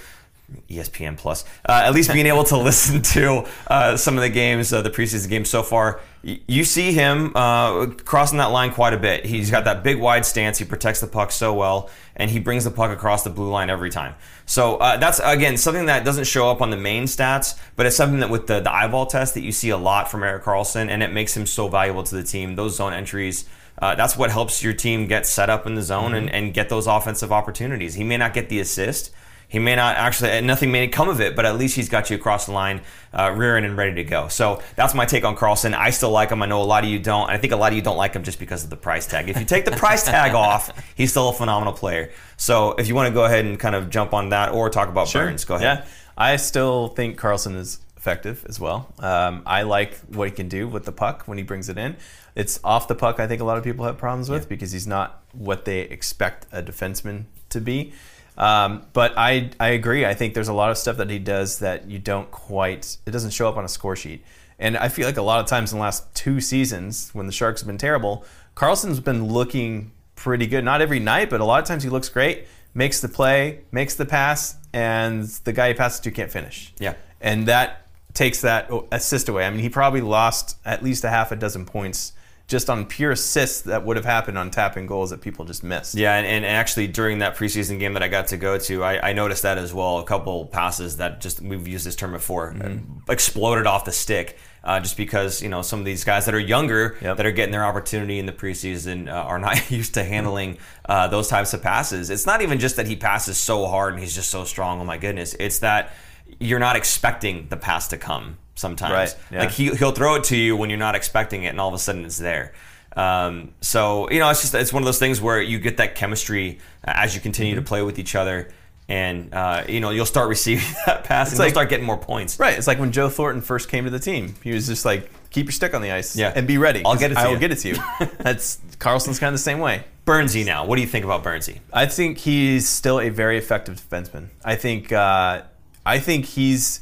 [0.70, 4.72] ESPN Plus, uh, at least being able to listen to uh, some of the games,
[4.72, 8.94] uh, the preseason games so far, y- you see him uh, crossing that line quite
[8.94, 9.26] a bit.
[9.26, 10.56] He's got that big wide stance.
[10.56, 13.68] He protects the puck so well, and he brings the puck across the blue line
[13.68, 14.14] every time.
[14.46, 17.96] So uh, that's again something that doesn't show up on the main stats, but it's
[17.96, 20.88] something that with the, the eyeball test that you see a lot from Erik Karlsson,
[20.88, 22.56] and it makes him so valuable to the team.
[22.56, 23.44] Those zone entries
[23.80, 26.14] uh, that's what helps your team get set up in the zone mm-hmm.
[26.14, 27.94] and, and get those offensive opportunities.
[27.94, 29.12] He may not get the assist.
[29.48, 32.16] He may not actually, nothing may come of it, but at least he's got you
[32.16, 32.82] across the line,
[33.14, 34.28] uh, rearing and ready to go.
[34.28, 35.72] So that's my take on Karlsson.
[35.72, 36.42] I still like him.
[36.42, 37.30] I know a lot of you don't.
[37.30, 39.30] I think a lot of you don't like him just because of the price tag.
[39.30, 42.10] If you take the price tag off, he's still a phenomenal player.
[42.36, 44.90] So if you want to go ahead and kind of jump on that or talk
[44.90, 45.24] about sure.
[45.24, 45.78] Burns, go ahead.
[45.78, 48.92] Yeah, I still think Karlsson is effective as well.
[48.98, 51.96] Um, I like what he can do with the puck when he brings it in.
[52.34, 53.20] It's off the puck.
[53.20, 54.48] I think a lot of people have problems with yeah.
[54.48, 57.92] because he's not what they expect a defenseman to be.
[58.38, 60.06] Um, but I I agree.
[60.06, 62.96] I think there's a lot of stuff that he does that you don't quite.
[63.04, 64.24] It doesn't show up on a score sheet.
[64.60, 67.32] And I feel like a lot of times in the last two seasons, when the
[67.32, 70.64] Sharks have been terrible, Karlsson's been looking pretty good.
[70.64, 73.94] Not every night, but a lot of times he looks great, makes the play, makes
[73.94, 76.72] the pass, and the guy he passes to can't finish.
[76.78, 76.94] Yeah.
[77.20, 77.87] And that
[78.18, 79.46] takes that assist away.
[79.46, 82.12] I mean, he probably lost at least a half a dozen points
[82.48, 85.94] just on pure assists that would have happened on tapping goals that people just missed.
[85.94, 89.10] Yeah, and, and actually during that preseason game that I got to go to, I,
[89.10, 89.98] I noticed that as well.
[89.98, 93.10] A couple passes that just we've used this term before mm-hmm.
[93.10, 94.36] exploded off the stick.
[94.64, 97.16] Uh, just because you know some of these guys that are younger yep.
[97.16, 101.06] that are getting their opportunity in the preseason uh, are not used to handling uh,
[101.06, 102.10] those types of passes.
[102.10, 104.80] It's not even just that he passes so hard and he's just so strong.
[104.80, 105.34] Oh my goodness!
[105.38, 105.92] It's that
[106.38, 108.92] you're not expecting the pass to come sometimes.
[108.92, 109.16] Right.
[109.30, 109.40] Yeah.
[109.40, 111.74] Like he he'll throw it to you when you're not expecting it, and all of
[111.74, 112.52] a sudden it's there.
[112.96, 115.94] Um, so you know, it's just it's one of those things where you get that
[115.94, 117.64] chemistry as you continue mm-hmm.
[117.64, 118.50] to play with each other.
[118.90, 121.86] And uh, you know you'll start receiving that pass, it's and like, you'll start getting
[121.86, 122.40] more points.
[122.40, 122.56] Right.
[122.56, 124.34] It's like when Joe Thornton first came to the team.
[124.42, 126.32] He was just like, "Keep your stick on the ice, yeah.
[126.34, 126.82] and be ready.
[126.84, 127.14] I'll get it.
[127.14, 127.32] To I you.
[127.32, 127.76] will get it to you."
[128.18, 129.84] That's Karlsson's kind of the same way.
[130.06, 130.64] Burnsy now.
[130.64, 131.58] What do you think about Burnsy?
[131.70, 134.28] I think he's still a very effective defenseman.
[134.42, 135.42] I think uh,
[135.88, 136.80] I think he's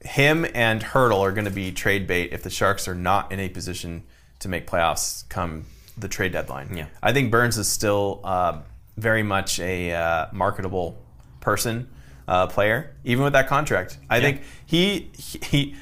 [0.00, 3.38] him and Hertl are going to be trade bait if the Sharks are not in
[3.38, 4.02] a position
[4.40, 5.64] to make playoffs come
[5.96, 6.76] the trade deadline.
[6.76, 6.86] Yeah.
[7.00, 8.62] I think Burns is still uh,
[8.96, 10.98] very much a uh, marketable
[11.38, 11.88] person,
[12.26, 13.98] uh, player, even with that contract.
[14.10, 14.22] I yeah.
[14.22, 15.76] think he he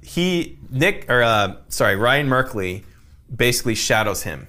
[0.00, 2.84] he Nick or uh, sorry Ryan Merkley
[3.34, 4.46] basically shadows him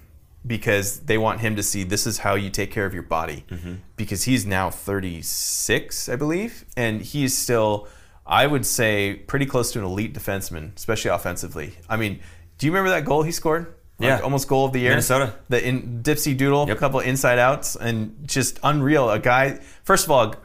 [0.48, 3.44] because they want him to see this is how you take care of your body
[3.50, 3.76] mm-hmm.
[3.98, 7.88] because he's now 36 i believe and he's still
[8.28, 11.76] I would say pretty close to an elite defenseman, especially offensively.
[11.90, 12.20] I mean,
[12.58, 13.74] do you remember that goal he scored?
[14.00, 14.92] Like yeah, almost goal of the year.
[14.92, 15.34] Minnesota.
[15.50, 16.78] The in, dipsy doodle, yep.
[16.78, 19.10] a couple of inside outs, and just unreal.
[19.10, 19.60] A guy.
[19.84, 20.36] First of all,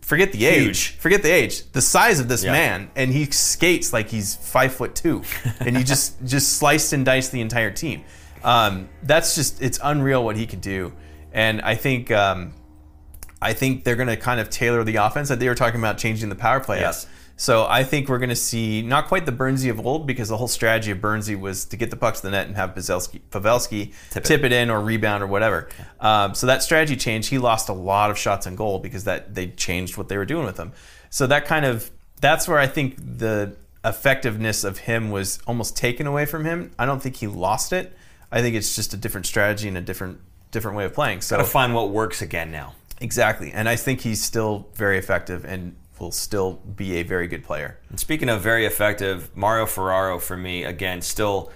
[0.00, 0.96] forget the age.
[0.96, 1.70] Forget the age.
[1.72, 5.22] The size of this man, and he skates like he's five foot two,
[5.60, 8.04] and he just just sliced and diced the entire team.
[8.44, 10.92] Um, that's just it's unreal what he can do,
[11.32, 12.54] and I think um,
[13.40, 15.98] I think they're going to kind of tailor the offense that they were talking about
[15.98, 17.06] changing the power play yes.
[17.40, 20.36] So I think we're going to see not quite the Burnsy of old because the
[20.36, 23.20] whole strategy of Burnsy was to get the puck to the net and have Pavelski,
[23.30, 24.46] Pavelski tip, tip it.
[24.46, 24.52] it.
[24.52, 25.68] in or rebound or whatever.
[26.00, 27.30] Um, so that strategy changed.
[27.30, 30.24] He lost a lot of shots on goal because that they changed what they were
[30.24, 30.72] doing with him.
[31.10, 36.08] So that kind of that's where I think the effectiveness of him was almost taken
[36.08, 36.72] away from him.
[36.76, 37.96] I don't think he lost it.
[38.30, 41.20] I think it's just a different strategy and a different different way of playing.
[41.20, 42.74] So gotta find what works again now.
[43.00, 47.44] Exactly, and I think he's still very effective and will still be a very good
[47.44, 47.78] player.
[47.90, 51.52] And speaking of very effective, Mario Ferraro for me again still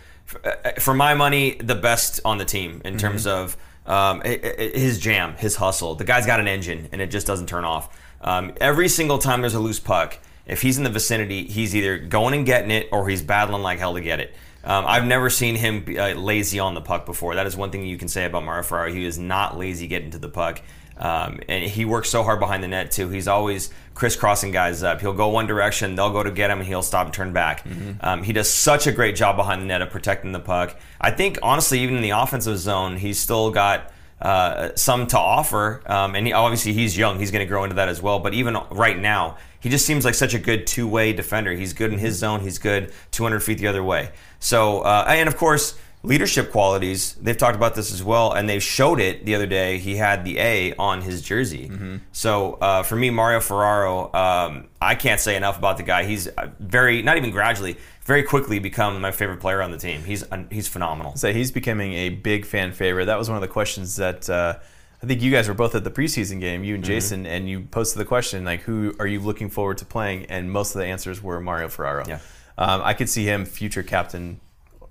[0.79, 2.99] for my money the best on the team in mm-hmm.
[2.99, 3.57] terms of
[3.87, 5.95] um, his jam, his hustle.
[5.95, 7.99] The guy's got an engine and it just doesn't turn off.
[8.21, 11.99] Um, every single time there's a loose puck, if he's in the vicinity, he's either
[11.99, 14.35] going and getting it or he's battling like hell to get it.
[14.65, 17.35] Um, I've never seen him be, uh, lazy on the puck before.
[17.35, 18.93] That is one thing you can say about Mario Ferraro.
[18.93, 20.61] He is not lazy getting to the puck.
[20.97, 23.09] Um, and he works so hard behind the net too.
[23.09, 25.01] He's always crisscrossing guys up.
[25.01, 27.65] He'll go one direction, they'll go to get him, and he'll stop and turn back.
[27.65, 27.93] Mm-hmm.
[28.01, 30.77] Um, he does such a great job behind the net of protecting the puck.
[31.01, 33.91] I think honestly, even in the offensive zone, he's still got
[34.23, 35.83] uh, some to offer.
[35.87, 38.19] Um, and he, obviously, he's young; he's going to grow into that as well.
[38.21, 41.53] But even right now, he just seems like such a good two-way defender.
[41.53, 42.41] He's good in his zone.
[42.41, 44.11] He's good 200 feet the other way.
[44.41, 47.15] So, uh, and of course, leadership qualities.
[47.15, 49.79] They've talked about this as well, and they showed it the other day.
[49.79, 51.69] He had the A on his jersey.
[51.69, 51.97] Mm-hmm.
[52.13, 56.05] So uh, for me, Mario Ferraro, um, I can't say enough about the guy.
[56.05, 60.03] He's uh, very, not even gradually, very quickly become my favorite player on the team.
[60.03, 61.15] He's uh, he's phenomenal.
[61.17, 63.05] So he's becoming a big fan favorite.
[63.05, 64.59] That was one of the questions that uh,
[65.03, 66.93] I think you guys were both at the preseason game, you and Mm-hmm.
[66.93, 70.51] Jason, and you posted the question like, "Who are you looking forward to playing?" And
[70.51, 72.05] most of the answers were Mario Ferraro.
[72.09, 72.19] Yeah.
[72.59, 74.41] Um, I could see him future captain,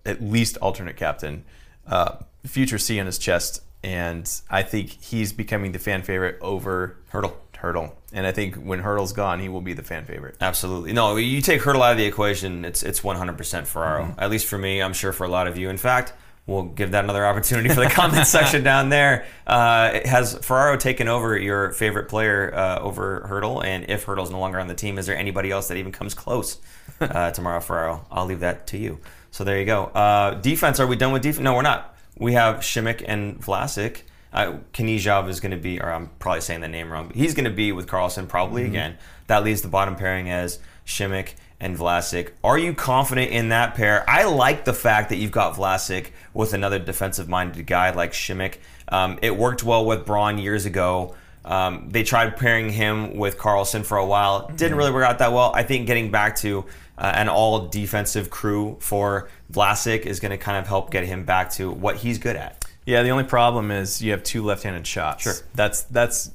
[0.06, 1.44] at least alternate captain,
[1.88, 6.98] uh, future C on his chest, and I think he's becoming the fan favorite over
[7.12, 7.34] Hertl.
[7.62, 7.92] Hertl.
[8.12, 10.36] And I think when Hertl's gone, he will be the fan favorite.
[10.42, 10.94] Absolutely.
[10.94, 14.06] No, you take Hertl out of the equation, it's it's 100% Ferraro.
[14.06, 14.20] Mm-hmm.
[14.20, 15.70] At least for me, I'm sure for a lot of you.
[15.70, 16.14] In fact,
[16.48, 19.26] we'll give that another opportunity for the comment section down there.
[19.46, 23.64] Uh, has Ferraro taken over your favorite player uh, over Hertl?
[23.64, 26.14] And if Hertl's no longer on the team, is there anybody else that even comes
[26.14, 26.60] close
[27.02, 28.06] uh, to Ferraro?
[28.12, 29.00] I'll leave that to you.
[29.32, 29.86] So there you go.
[29.86, 31.44] Uh, defense, are we done with defense?
[31.44, 31.96] No, we're not.
[32.18, 34.02] We have Simek and Vlasic.
[34.34, 37.34] Uh, Knyzhov is going to be, or I'm probably saying the name wrong, but he's
[37.34, 38.98] going to be with Karlsson probably again.
[39.28, 42.32] That leaves the bottom pairing as Simek and Vlasic.
[42.44, 44.04] Are you confident in that pair?
[44.10, 48.58] I like the fact that you've got Vlasic with another defensive minded guy like Simek.
[48.90, 51.16] Um, it worked well with Braun years ago.
[51.46, 54.50] Um, they tried pairing him with Karlsson for a while.
[54.50, 55.52] Didn't really work out that well.
[55.54, 56.66] I think getting back to
[56.98, 61.26] uh, an all defensive crew for Vlasic is going to kind of help get him
[61.26, 62.66] back to what he's good at.
[62.86, 65.24] Yeah, the only problem is you have two left-handed shots.
[65.24, 65.34] Sure.
[65.54, 66.32] That's that's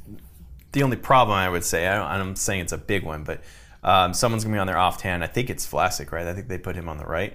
[0.71, 1.89] the only problem I would say.
[1.89, 3.41] I don't, I'm saying it's a big one, but
[3.87, 5.25] um, someone's gonna be on their off hand.
[5.25, 6.27] I think it's Vlasic, right?
[6.27, 7.35] I think they put him on the right.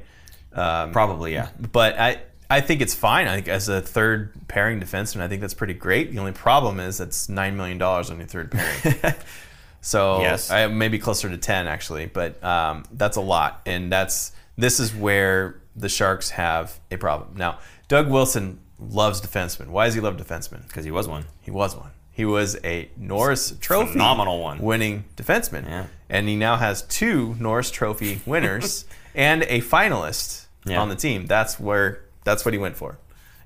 [0.54, 1.50] Um, Probably, yeah.
[1.72, 3.28] but I I think it's fine.
[3.28, 6.12] I think as a third pairing defenseman, I think that's pretty great.
[6.12, 9.16] The only problem is that's nine million dollars on your third pairing.
[9.82, 10.52] so Yes.
[10.52, 14.94] I maybe closer to ten actually, but um, that's a lot, and that's this is
[14.94, 17.38] where the Sharks have a problem.
[17.38, 19.70] Now, Doug Wilson loves defensemen.
[19.70, 20.68] Why does he love defensemen?
[20.68, 21.26] Because he was one.
[21.40, 21.92] He was one.
[22.22, 24.60] He was a Norris Trophy Phenomenal one.
[24.60, 25.66] winning defenseman.
[25.66, 25.88] Yeah.
[26.08, 30.80] And he now has two Norris Trophy winners and a finalist Yeah.
[30.80, 31.26] on the team.
[31.26, 33.00] That's where that's what he went for.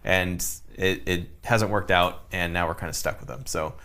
[0.03, 3.45] And it, it hasn't worked out and now we're kind of stuck with him.
[3.45, 3.75] So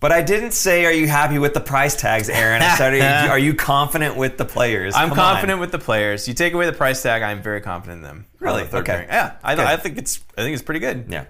[0.00, 2.62] But I didn't say, are you happy with the price tags, Aaron?
[2.62, 4.94] I said, are you, are you confident with the players?
[4.94, 5.32] I'm Come on.
[5.34, 6.26] confident with the players.
[6.26, 8.26] You take away the price tag, I'm very confident in them.
[8.38, 8.64] Really?
[8.64, 8.92] The Okay.
[8.92, 9.08] pairing.
[9.08, 9.36] Yeah.
[9.44, 11.08] I, I think it's I think it's pretty good.
[11.10, 11.24] Yeah.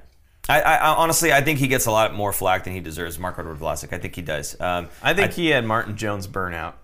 [0.49, 3.19] I, I, I honestly, I think he gets a lot more flack than he deserves.
[3.19, 4.59] Marc-Edouard Vlasic, I think he does.
[4.61, 6.75] Um, I think he had Martin Jones burnout,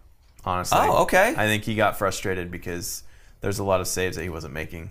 [0.45, 0.79] honestly.
[0.81, 1.35] Oh, okay.
[1.37, 3.03] I think he got frustrated because
[3.43, 4.91] there's a lot of saves that he wasn't making.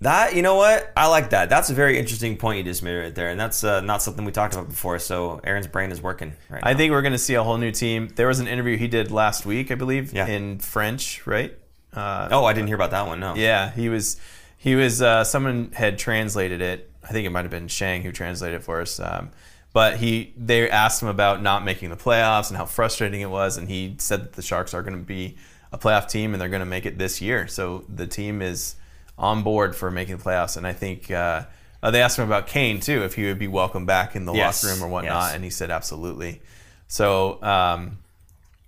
[0.00, 1.50] that you know what I like that.
[1.50, 4.24] That's a very interesting point you just made right there, and that's uh, not something
[4.24, 4.98] we talked about before.
[4.98, 6.78] So Aaron's brain is working right I now.
[6.78, 8.08] think we're going to see a whole new team.
[8.16, 10.26] There was an interview he did last week, I believe, Yeah.
[10.26, 11.56] in French, right?
[11.94, 13.20] Uh, oh, I didn't hear about that one.
[13.20, 13.34] No.
[13.36, 14.16] Yeah, he was.
[14.56, 15.00] He was.
[15.00, 16.89] Uh, someone had translated it.
[17.02, 19.00] I think it might have been Sheng who translated for us.
[19.00, 19.30] Um,
[19.72, 23.56] but he, they asked him about not making the playoffs and how frustrating it was,
[23.56, 25.36] and he said that the Sharks are going to be
[25.72, 27.46] a playoff team and they're going to make it this year.
[27.46, 28.74] So the team is
[29.16, 31.10] on board for making the playoffs, and I think.
[31.10, 31.44] Uh,
[31.82, 34.34] uh, they asked him about Kane too, if he would be welcome back in the
[34.34, 35.34] Yes, locker room or whatnot, yes.
[35.34, 36.42] and he said absolutely.
[36.88, 37.96] So um,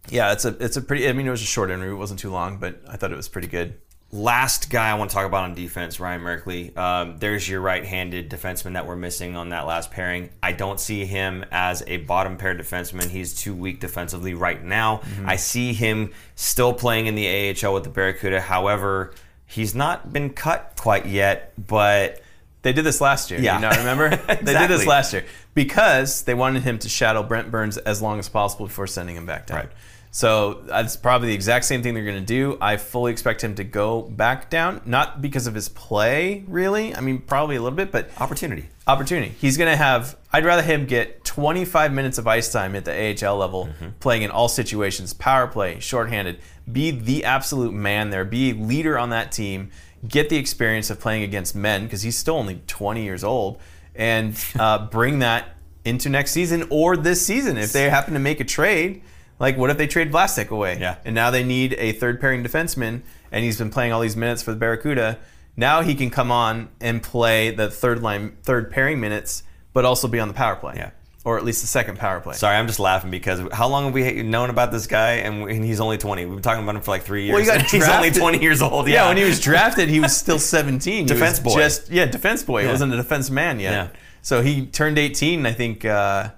[0.09, 1.09] yeah, it's a it's a pretty.
[1.09, 3.17] I mean, it was a short interview; it wasn't too long, but I thought it
[3.17, 3.75] was pretty good.
[4.15, 6.77] Last guy I want to talk about on defense, Ryan Merkley.
[6.77, 10.29] Um, there's your right-handed defenseman that we're missing on that last pairing.
[10.43, 13.09] I don't see him as a bottom pair defenseman.
[13.09, 15.01] He's too weak defensively right now.
[15.25, 18.43] I see him still playing in the AHL with the Barracuda.
[18.43, 19.15] However,
[19.47, 21.55] he's not been cut quite yet.
[21.67, 22.21] But
[22.61, 23.41] They did this last year.
[23.41, 23.61] Yeah.
[23.61, 24.11] You remember?
[24.43, 28.19] They did this last year because they wanted him to shadow Brent Burns as long
[28.19, 29.57] as possible before sending him back down.
[29.57, 29.69] Right.
[30.15, 32.59] So that's probably the exact same thing they're going to do.
[32.61, 36.95] I fully expect him to go back down, not because of his play, really.
[36.95, 38.69] I mean, probably a little bit, but opportunity.
[38.87, 39.35] opportunity.
[39.41, 40.19] He's going to have.
[40.31, 42.93] I'd rather him get 25 minutes of ice time at the
[43.27, 43.71] AHL level,
[44.01, 48.99] playing in all situations, power play, shorthanded, be the absolute man there, be a leader
[48.99, 49.71] on that team,
[50.07, 53.59] get the experience of playing against men because he's still only 20 years old,
[53.95, 58.41] and uh, bring that into next season or this season if they happen to make
[58.41, 59.03] a trade.
[59.43, 60.79] Like, what if they trade Vlasic away?
[60.79, 60.99] Yeah.
[61.05, 63.03] And now they need a third pairing defenseman,
[63.33, 65.19] and he's been playing all these minutes for the Barracuda.
[65.57, 70.07] Now he can come on and play the third line, third pairing minutes, but also
[70.07, 70.75] be on the power play.
[70.77, 70.91] Yeah.
[71.25, 72.35] Or at least the second power play.
[72.35, 75.15] Sorry, I'm just laughing because how long have we known about this guy?
[75.15, 76.25] And, and he's only 20.
[76.25, 77.35] We've been talking about him for like three years.
[77.35, 78.87] Well, he got he's only 20 years old.
[78.87, 78.95] yeah.
[78.95, 81.07] Yeah, when he was drafted, he was still 17.
[81.07, 81.57] Defense boy.
[81.57, 82.63] Just yeah, defense boy.
[82.63, 83.73] He wasn't a defense man yet.
[83.73, 84.01] Yeah.
[84.23, 86.31] So he turned 18, I think, uh,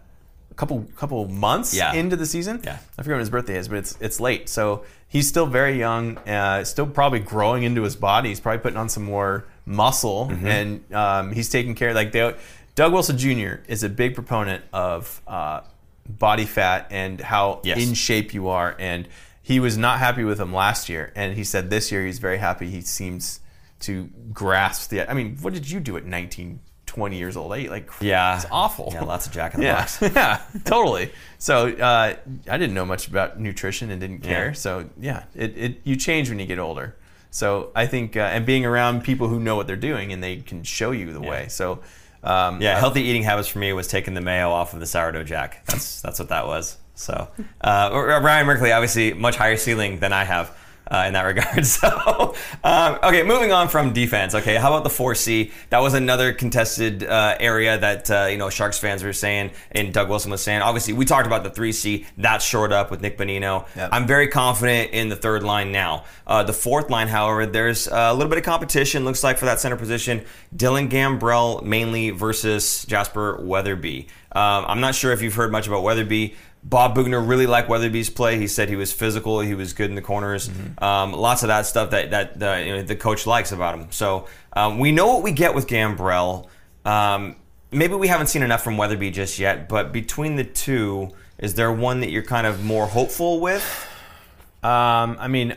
[0.56, 1.92] couple couple months Yeah.
[1.94, 2.60] into the season.
[2.64, 2.78] Yeah.
[2.98, 4.48] I forget when his birthday is, but it's it's late.
[4.48, 8.28] So he's still very young, uh, still probably growing into his body.
[8.30, 10.46] He's probably putting on some more muscle, Mm-hmm.
[10.46, 11.94] and um, he's taking care.
[11.94, 12.34] Like they,
[12.74, 13.62] Doug Wilson Jr.
[13.68, 15.60] is a big proponent of uh,
[16.08, 17.78] body fat and how Yes.
[17.78, 19.08] in shape you are, and
[19.42, 22.38] he was not happy with him last year, and he said this year he's very
[22.38, 22.70] happy.
[22.70, 23.40] He seems
[23.80, 25.08] to grasp the.
[25.10, 26.60] I mean, what did you do at 19,
[26.94, 27.52] 20 years old?
[27.54, 27.68] Eh?
[27.68, 28.36] Like, Yeah.
[28.36, 28.90] it's awful.
[28.92, 29.98] Yeah, lots of Jack in the Yeah, Box.
[30.02, 31.10] yeah, totally.
[31.38, 32.14] So uh,
[32.50, 34.46] I didn't know much about nutrition and didn't care.
[34.48, 34.52] Yeah.
[34.52, 36.94] So yeah, it, it you change when you get older.
[37.30, 40.36] So I think uh, and being around people who know what they're doing and they
[40.36, 41.48] can show you the way.
[41.48, 41.80] So
[42.22, 45.24] um, Yeah, healthy eating habits for me was taking the mayo off of the sourdough
[45.24, 45.64] jack.
[45.66, 46.76] That's that's what that was.
[46.94, 47.28] So
[47.60, 47.90] uh,
[48.22, 50.56] Ryan Merkley, obviously, much higher ceiling than I have
[50.90, 51.64] uh, in that regard.
[51.74, 54.34] So um, okay, moving on from defense.
[54.34, 55.50] Okay, how about the four C?
[55.70, 59.92] That was another contested uh, area that uh, you know Sharks fans were saying, and
[59.92, 60.60] Doug Wilson was saying.
[60.62, 62.06] Obviously, we talked about the three C.
[62.16, 63.66] That's shored up with Nick Bonino.
[63.76, 63.88] Yep.
[63.92, 66.04] I'm very confident in the third line now.
[66.26, 69.04] Uh, the fourth line, however, there's a little bit of competition.
[69.04, 74.08] Looks like for that center position, Dylan Gambrell mainly versus Jasper Weatherby.
[74.32, 76.34] Um, I'm not sure if you've heard much about Weatherby.
[76.64, 78.38] Bob Boughner really liked Weatherby's play.
[78.38, 80.50] He said he was physical, he was good in the corners.
[80.78, 83.88] Um, lots of that stuff that that you know, the coach likes about him.
[83.90, 86.48] So um, we know what we get with Gambrell.
[86.84, 87.36] Um,
[87.70, 91.70] maybe we haven't seen enough from Weatherby just yet, but between the two, is there
[91.70, 93.62] one that you're kind of more hopeful with?
[94.62, 95.56] Um, I mean,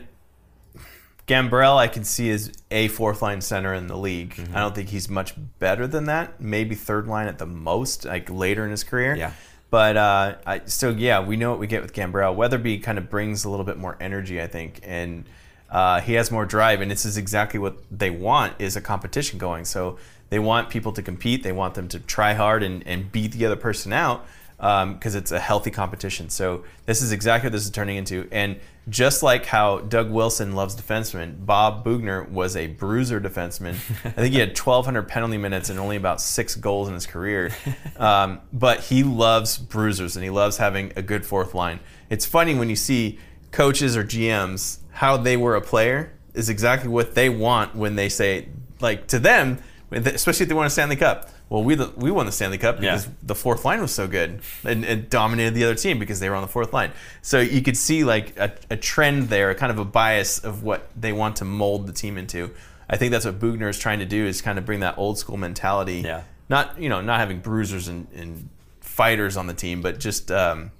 [1.26, 4.34] Gambrell, I can see as a fourth line center in the league.
[4.34, 4.56] Mm-hmm.
[4.56, 6.40] I don't think he's much better than that.
[6.40, 9.14] Maybe third line at the most, like later in his career.
[9.14, 9.32] Yeah.
[9.70, 12.34] But uh, I still, yeah, we know what we get with Gambrell.
[12.34, 15.24] Weatherby kind of brings a little bit more energy, I think, and
[15.70, 16.80] uh, he has more drive.
[16.80, 19.66] And this is exactly what they want: is a competition going.
[19.66, 19.98] So
[20.30, 21.42] they want people to compete.
[21.42, 24.26] They want them to try hard and, and beat the other person out
[24.58, 26.28] because it's a healthy competition.
[26.28, 28.28] So this is exactly what this is turning into.
[28.32, 33.74] And just like how Doug Wilson loves defensemen, Bob Boughner was a bruiser defenseman.
[34.04, 37.52] I think he had 1,200 penalty minutes and only about six goals in his career.
[37.96, 41.80] Um, but he loves bruisers and he loves having a good fourth line.
[42.10, 43.18] It's funny when you see
[43.50, 48.08] coaches or GMs how they were a player is exactly what they want when they
[48.08, 48.48] say
[48.80, 49.58] like to them,
[49.90, 51.30] especially if they won a Stanley Cup.
[51.50, 53.12] Well, we the, we won the Stanley Cup because Yeah.
[53.22, 56.34] the fourth line was so good and, and dominated the other team because they were
[56.36, 56.92] on the fourth line.
[57.22, 60.90] So you could see like a, a trend there, kind of a bias of what
[60.94, 62.50] they want to mold the team into.
[62.90, 65.18] I think that's what Boughner is trying to do is kind of bring that old
[65.18, 66.00] school mentality.
[66.04, 66.22] Yeah.
[66.50, 68.48] Not you know not having bruisers and, and
[68.80, 70.70] fighters on the team, but just um,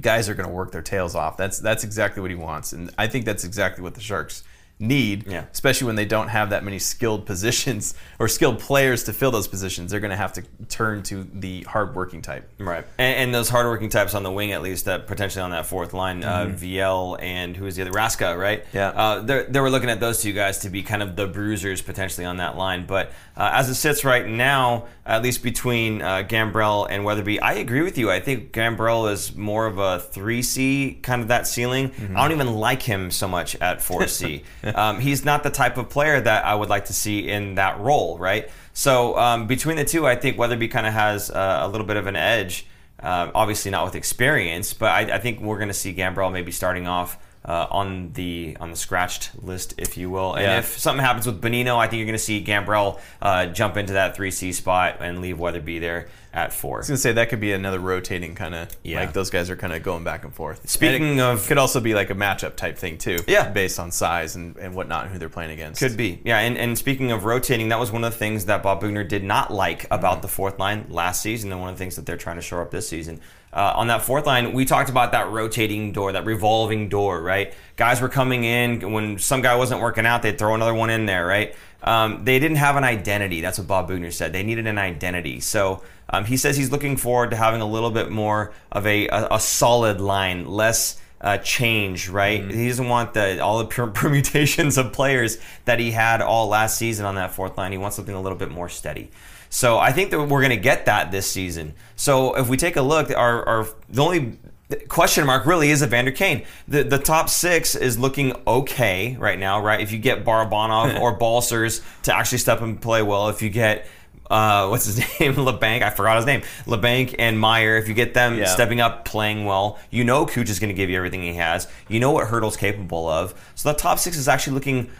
[0.00, 1.36] guys are going to work their tails off.
[1.36, 4.42] That's that's exactly what he wants, and I think that's exactly what the Sharks
[4.78, 5.26] need.
[5.26, 5.44] Yeah.
[5.52, 9.48] Especially when they don't have that many skilled positions or skilled players to fill those
[9.48, 12.48] positions, they're going to have to turn to the hardworking type.
[12.58, 15.66] Right, and, and those hardworking types on the wing, at least that potentially on that
[15.66, 18.64] fourth line, uh, Viel and who is the other Raska, right?
[18.72, 18.88] Yeah.
[18.88, 21.80] uh, they they were looking at those two guys to be kind of the bruisers
[21.80, 22.86] potentially on that line.
[22.86, 27.54] But uh, as it sits right now, at least between uh, Gambrell and Weatherby, I
[27.54, 28.10] agree with you.
[28.10, 31.92] I think Gambrell is more of a three C kind of that ceiling.
[32.14, 34.42] I don't even like him so much at four C.
[34.74, 37.78] um, he's not the type of player that I would like to see in that
[37.80, 38.50] role, right?
[38.72, 41.96] So um, between the two, I think Weatherby kind of has uh, a little bit
[41.96, 42.66] of an edge.
[42.98, 46.50] Uh, obviously not with experience, but I, I think we're going to see Gambrell maybe
[46.50, 50.34] starting off uh, on the on the scratched list, if you will.
[50.34, 50.58] And Yeah.
[50.58, 53.92] if something happens with Bonino, I think you're going to see Gambrell uh, jump into
[53.92, 56.76] that three C spot and leave Weatherby there at four.
[56.76, 59.00] I was gonna say that could be another rotating kind of Yeah.
[59.00, 60.68] like those guys are kind of going back and forth.
[60.68, 63.16] Speaking And of- could also be like a matchup type thing too.
[63.26, 63.48] Yeah.
[63.48, 65.80] based on size and, and whatnot, and who they're playing against.
[65.80, 66.38] Could be, yeah.
[66.40, 69.24] And, and speaking of rotating, that was one of the things that Bob Boughner did
[69.24, 72.18] not like about the fourth line last season, and one of the things that they're
[72.18, 73.18] trying to shore up this season.
[73.52, 77.54] Uh, on that fourth line, we talked about that rotating door, that revolving door, right?
[77.76, 81.06] Guys were coming in when some guy wasn't working out, they'd throw another one in
[81.06, 81.54] there, right?
[81.82, 83.40] Um, they didn't have an identity.
[83.40, 84.32] That's what Bob Boughner said.
[84.32, 85.40] They needed an identity.
[85.40, 89.08] So um, he says he's looking forward to having a little bit more of a,
[89.08, 92.48] a, a solid line, less uh, change, right?
[92.50, 96.78] He doesn't want the all the per- permutations of players that he had all last
[96.78, 97.72] season on that fourth line.
[97.72, 99.10] He wants something a little bit more steady.
[99.48, 101.74] So I think that we're going to get that this season.
[101.94, 104.38] So if we take a look, our, our the only
[104.88, 106.44] question mark really is Evander Kane.
[106.66, 109.80] The the top six is looking okay right now, right?
[109.80, 113.86] If you get Barabanov or Balcers to actually step and play well, if you get
[114.28, 115.34] uh, what's his name?
[115.34, 115.82] Labanc.
[115.82, 116.42] I forgot his name.
[116.66, 117.76] Labanc and Meier.
[117.76, 118.46] If you get them Yeah.
[118.46, 121.68] stepping up, playing well, you know Cooch is going to give you everything he has.
[121.88, 123.34] You know what Hertl's capable of.
[123.54, 124.90] So the top six is actually looking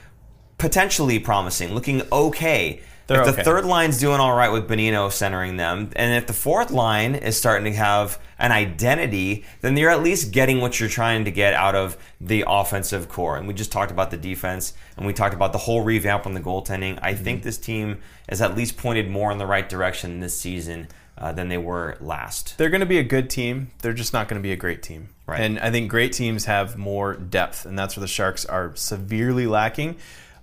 [0.58, 2.80] potentially promising, looking okay.
[3.06, 3.42] They're if the okay.
[3.44, 7.36] third line's doing all right with Bonino centering them, and if the fourth line is
[7.36, 11.54] starting to have an identity, then you're at least getting what you're trying to get
[11.54, 13.36] out of the offensive core.
[13.36, 16.34] And we just talked about the defense, and we talked about the whole revamp on
[16.34, 16.98] the goaltending.
[17.00, 17.24] I Mm-hmm.
[17.24, 21.32] think this team is at least pointed more in the right direction this season uh,
[21.32, 22.58] than they were last.
[22.58, 23.70] They're going to be a good team.
[23.82, 25.08] They're just not going to be a great team.
[25.26, 25.40] Right.
[25.40, 29.46] And I think great teams have more depth, and that's where the Sharks are severely
[29.46, 29.96] lacking.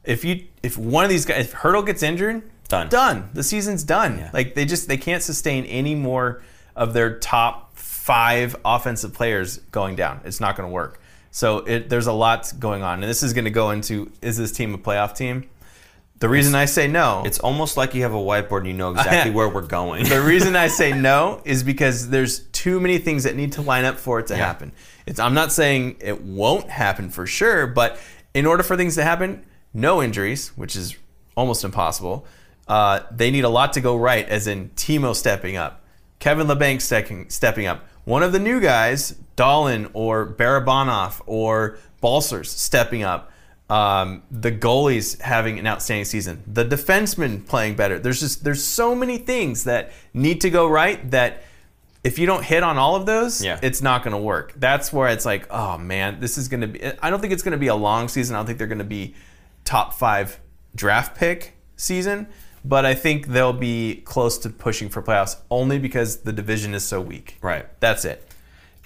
[0.04, 2.89] If you if one of these guys, if Hertl gets injured, Done.
[2.89, 3.30] done.
[3.34, 4.18] The season's done.
[4.18, 4.30] Yeah.
[4.34, 6.41] Like they just they can't sustain any more
[6.76, 10.22] of their top five offensive players going down.
[10.26, 10.99] It's not going to work.
[11.32, 14.38] So it, there's a lot going on, and this is going to go into is
[14.38, 15.49] this team a playoff team?
[16.20, 18.91] The reason I say no, It's almost like you have a whiteboard and you know
[18.95, 20.06] exactly where we're going.
[20.06, 23.84] the reason I say no is because there's too many things that need to line
[23.84, 24.45] up for it to Yeah.
[24.45, 24.72] happen.
[25.06, 27.99] It's I'm not saying it won't happen for sure, but
[28.34, 29.43] in order for things to happen,
[29.74, 30.95] no injuries, which is
[31.36, 32.26] almost impossible.
[32.67, 35.84] Uh, they need a lot to go right, as in Timo stepping up,
[36.19, 42.49] Kevin Labanc stepping stepping up, one of the new guys, Dolan or Barabanov or Balcers
[42.49, 43.32] stepping up.
[43.69, 47.97] Um, the goalies having an outstanding season, the defensemen playing better.
[47.97, 51.43] There's just there's so many things that need to go right that
[52.03, 53.57] if you don't hit on all of those, Yeah.
[53.63, 54.53] it's not going to work.
[54.57, 56.86] That's where it's like, oh man, this is going to be.
[57.01, 58.36] I don't think it's going to be a long season.
[58.36, 59.15] I don't think they're going to be
[59.66, 60.39] top five
[60.76, 62.28] draft pick season,
[62.66, 66.84] but I think they'll be close to pushing for playoffs only because the division is
[66.84, 67.38] so weak.
[67.41, 67.68] right.
[67.80, 68.28] That's it.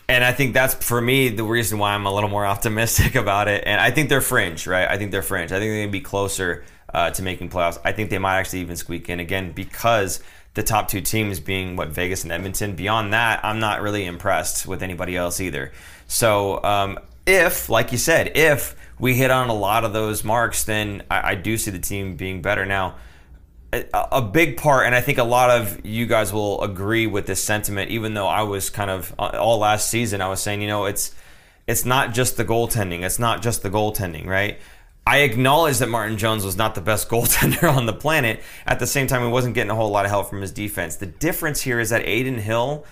[0.10, 3.48] And I think that's for me the reason why I'm a little more optimistic about
[3.48, 3.64] it.
[3.66, 4.88] And I think they're fringe, right?
[4.88, 5.52] I think they're fringe.
[5.52, 6.64] I think they're going to be closer
[6.94, 7.80] uh, to making playoffs.
[7.84, 10.22] I think they might actually even squeak in again because
[10.54, 12.74] the top two teams being what Vegas and Edmonton.
[12.74, 15.72] Beyond that, I'm not really impressed with anybody else either.
[16.08, 20.64] So um, if, like you said, if we hit on a lot of those marks,
[20.64, 22.66] then I, I do see the team being better.
[22.66, 22.96] Now,
[23.74, 27.26] a, a big part, and I think a lot of you guys will agree with
[27.26, 27.92] this sentiment.
[27.92, 30.86] Even though I was kind of uh, all last season, I was saying, you know,
[30.86, 31.14] it's
[31.68, 33.04] it's not just the goaltending.
[33.04, 34.60] It's not just the goaltending, right?
[35.06, 38.42] I acknowledge that Martin Jones was not the best goaltender on the planet.
[38.66, 40.96] At the same time, he wasn't getting a whole lot of help from his defense.
[40.96, 42.86] The difference here is that Adin Hill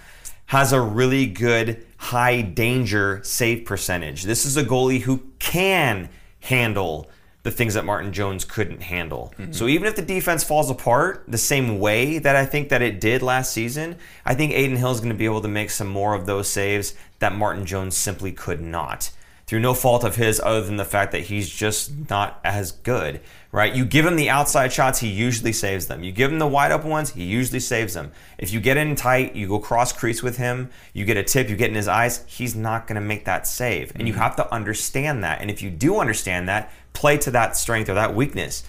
[0.47, 4.23] has a really good high danger save percentage.
[4.23, 6.09] This is a goalie who can
[6.41, 7.09] handle
[7.45, 9.31] the things that Martin Jones couldn't handle.
[9.37, 9.51] Mm-hmm.
[9.51, 12.99] So even if the defense falls apart the same way that I think that it
[12.99, 15.87] did last season, I think Adin Hill is going to be able to make some
[15.87, 19.11] more of those saves that Martin Jones simply could not.
[19.47, 23.21] Through no fault of his other than the fact that he's just not as good,
[23.51, 23.75] right?
[23.75, 26.03] You give him the outside shots, he usually saves them.
[26.03, 28.11] You give him the wide open ones, he usually saves them.
[28.39, 31.47] If you get in tight, you go cross crease with him, you get a tip,
[31.47, 33.91] you get in his eyes, he's not going to make that save.
[33.95, 34.17] And you mm.
[34.17, 35.41] have to understand that.
[35.41, 38.63] And if you do understand that, play to that strength or that weakness.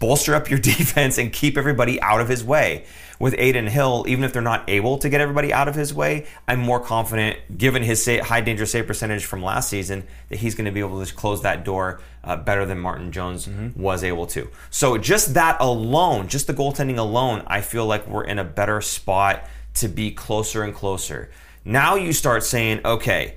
[0.00, 2.84] Bolster up your defense and keep everybody out of his way.
[3.20, 6.26] With Adin Hill, even if they're not able to get everybody out of his way,
[6.48, 10.64] I'm more confident, given his high danger save percentage from last season, that he's going
[10.64, 13.46] to be able to close that door uh, better than Martin Jones
[13.76, 14.48] was able to.
[14.70, 18.80] So just that alone, just the goaltending alone, I feel like we're in a better
[18.80, 19.44] spot
[19.74, 21.30] to be closer and closer.
[21.62, 23.36] Now you start saying, okay,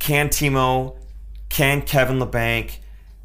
[0.00, 0.96] can Timo,
[1.48, 2.78] can Kevin Labanc,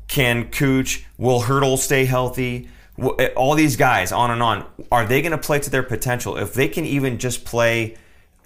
[0.08, 2.70] can Cooch, will Hertl stay healthy?
[2.98, 6.38] Eh, All these guys, on and on, are they going to play to their potential?
[6.38, 7.98] If they can even just play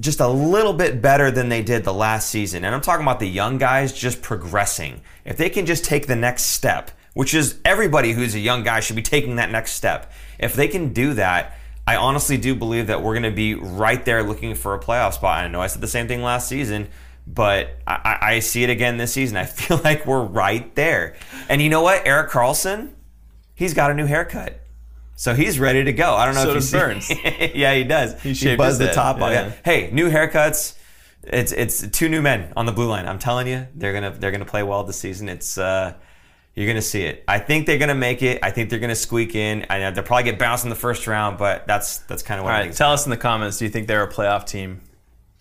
[0.01, 3.19] just a little bit better than they did the last season, and I'm talking about
[3.19, 7.59] the young guys just progressing, if they can just take the next step, which is
[7.65, 10.11] everybody who's a young guy should be taking that next step.
[10.39, 14.03] If they can do that, I honestly do believe that we're going to be right
[14.05, 15.43] there looking for a playoff spot.
[15.43, 16.87] I know I said the same thing last season,
[17.27, 19.37] but I I see it again this season.
[19.37, 21.15] I feel like we're right there.
[21.49, 22.05] And you know what?
[22.07, 22.91] Erik Karlsson,
[23.59, 24.59] he's got a new haircut.
[25.15, 26.15] So he's ready to go.
[26.15, 27.09] I don't know So if you see- Burns.
[27.53, 28.19] yeah, he does.
[28.23, 29.31] He He, buzzed the top off.
[29.31, 29.51] Yeah.
[29.65, 30.75] Hey, new haircuts.
[31.23, 33.05] It's it's two new men on the blue line.
[33.05, 35.27] I'm telling you, they're gonna they're gonna play well this season.
[35.27, 35.93] It's uh,
[36.55, 37.23] you're gonna see it.
[37.27, 38.39] I think they're gonna make it.
[38.41, 39.65] I think they're gonna squeak in.
[39.69, 42.45] I know they'll probably get bounced in the first round, but that's that's kind of
[42.45, 42.77] what All I right, think.
[42.77, 43.57] tell us in the comments.
[43.59, 44.79] Do you think they're a playoff team?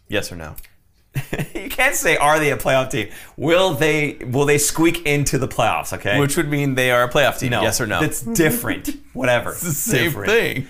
[0.09, 0.57] Yes or no?
[1.55, 3.09] you can't say are they a playoff team?
[3.37, 5.93] Will they will they squeak into the playoffs?
[5.93, 7.51] Okay, Which would mean they are a playoff team.
[7.51, 8.01] no, Yes or no?
[8.03, 8.91] It's different.
[9.13, 9.51] Whatever.
[9.51, 10.31] the same different.
[10.31, 10.67] thing.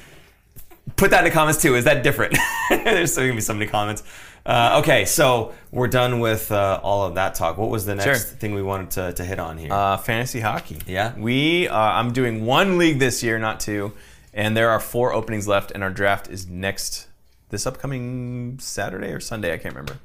[0.97, 1.75] Put that in the comments too.
[1.77, 2.37] Is that different?
[2.71, 4.03] There's still gonna be so many comments.
[4.47, 7.59] Uh, okay, so we're done with uh, all of that talk.
[7.59, 8.15] What was the next Sure.
[8.39, 9.71] thing we wanted to, to hit on here?
[9.71, 10.79] Uh, fantasy hockey.
[10.87, 11.13] Yeah?
[11.19, 11.69] We.
[11.69, 13.93] Uh, I'm doing one league this year, not two,
[14.33, 17.09] and there are four openings left, and our draft is next
[17.51, 19.53] this upcoming Saturday or Sunday.
[19.53, 19.99] I can't remember.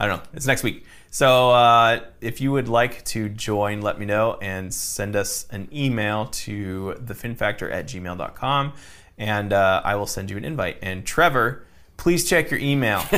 [0.00, 0.22] I don't know.
[0.32, 0.86] It's next week.
[1.10, 5.68] So uh, if you would like to join, let me know and send us an
[5.72, 8.72] email to thefinfactor at gmail.com.
[9.18, 10.78] and uh, I will send you an invite.
[10.82, 11.66] And Trevor,
[11.98, 13.02] please check your email.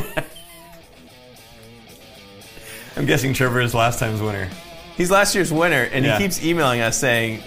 [2.96, 4.48] I'm guessing Trevor is last time's winner.
[4.96, 6.18] He's last year's winner, and Yeah.
[6.18, 7.40] he keeps emailing us saying,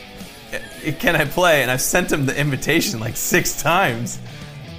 [0.84, 4.18] "Eh, "Can I play?" And I've sent him the invitation like six times,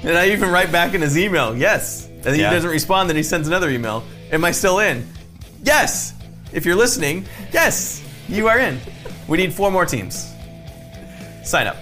[0.03, 2.49] and I even write back in his email, "Yes." And then Yeah.
[2.51, 3.09] he doesn't respond.
[3.09, 4.03] Then he sends another email.
[4.33, 5.07] Am I still in?
[5.63, 6.15] Yes.
[6.53, 8.81] If you're listening, yes, you are in.
[9.29, 10.33] We need four more teams.
[11.45, 11.77] Sign up.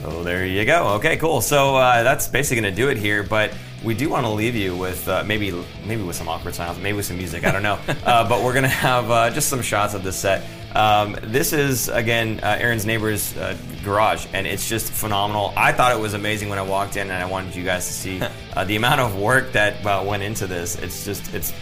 [0.00, 0.94] So there you go.
[0.94, 1.40] Okay, cool.
[1.40, 4.56] So uh, that's basically going to do it here, but we do want to leave
[4.56, 5.52] you with uh, maybe
[5.86, 7.44] maybe with some awkward silence, maybe with some music.
[7.44, 7.78] I don't know.
[8.04, 10.44] uh, but we're going to have uh, just some shots of this set.
[10.74, 15.52] Um, this is again uh, Aaron's neighbor's uh, garage, and it's just phenomenal.
[15.56, 17.92] I thought it was amazing when I walked in, and I wanted you guys to
[17.92, 18.22] see
[18.56, 20.76] uh, the amount of work that uh, went into this.
[20.76, 21.52] It's just it's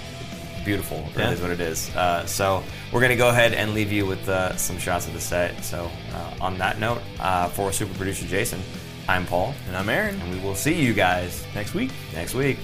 [0.65, 0.99] beautiful.
[1.15, 1.31] It Yeah.
[1.31, 1.95] is what it is.
[1.95, 5.21] Uh, so we're gonna go ahead and leave you with uh, some shots of the
[5.21, 5.65] set.
[5.65, 8.61] So uh, on that note, uh, for super producer Jason,
[9.09, 10.21] I'm Paul, And I'm Aaron.
[10.21, 11.91] and we will see you guys Next week.
[12.15, 12.59] next week.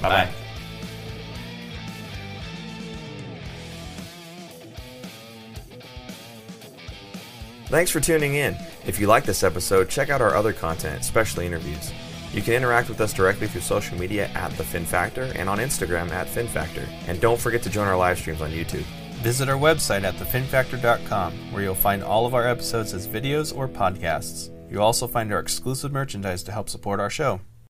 [0.00, 0.24] Bye bye.
[0.26, 0.30] Bye.
[7.66, 8.56] Thanks for tuning in.
[8.86, 11.92] If you like this episode, check out our other content, especially interviews.
[12.34, 15.58] You can interact with us directly through social media at The Fin Factor and on
[15.58, 16.84] Instagram at Fin Factor.
[17.06, 18.82] And don't forget to join our live streams on YouTube.
[19.22, 23.68] Visit our website at thefinfactor.com, where you'll find all of our episodes as videos or
[23.68, 24.50] podcasts.
[24.68, 27.40] You'll also find our exclusive merchandise to help support our show.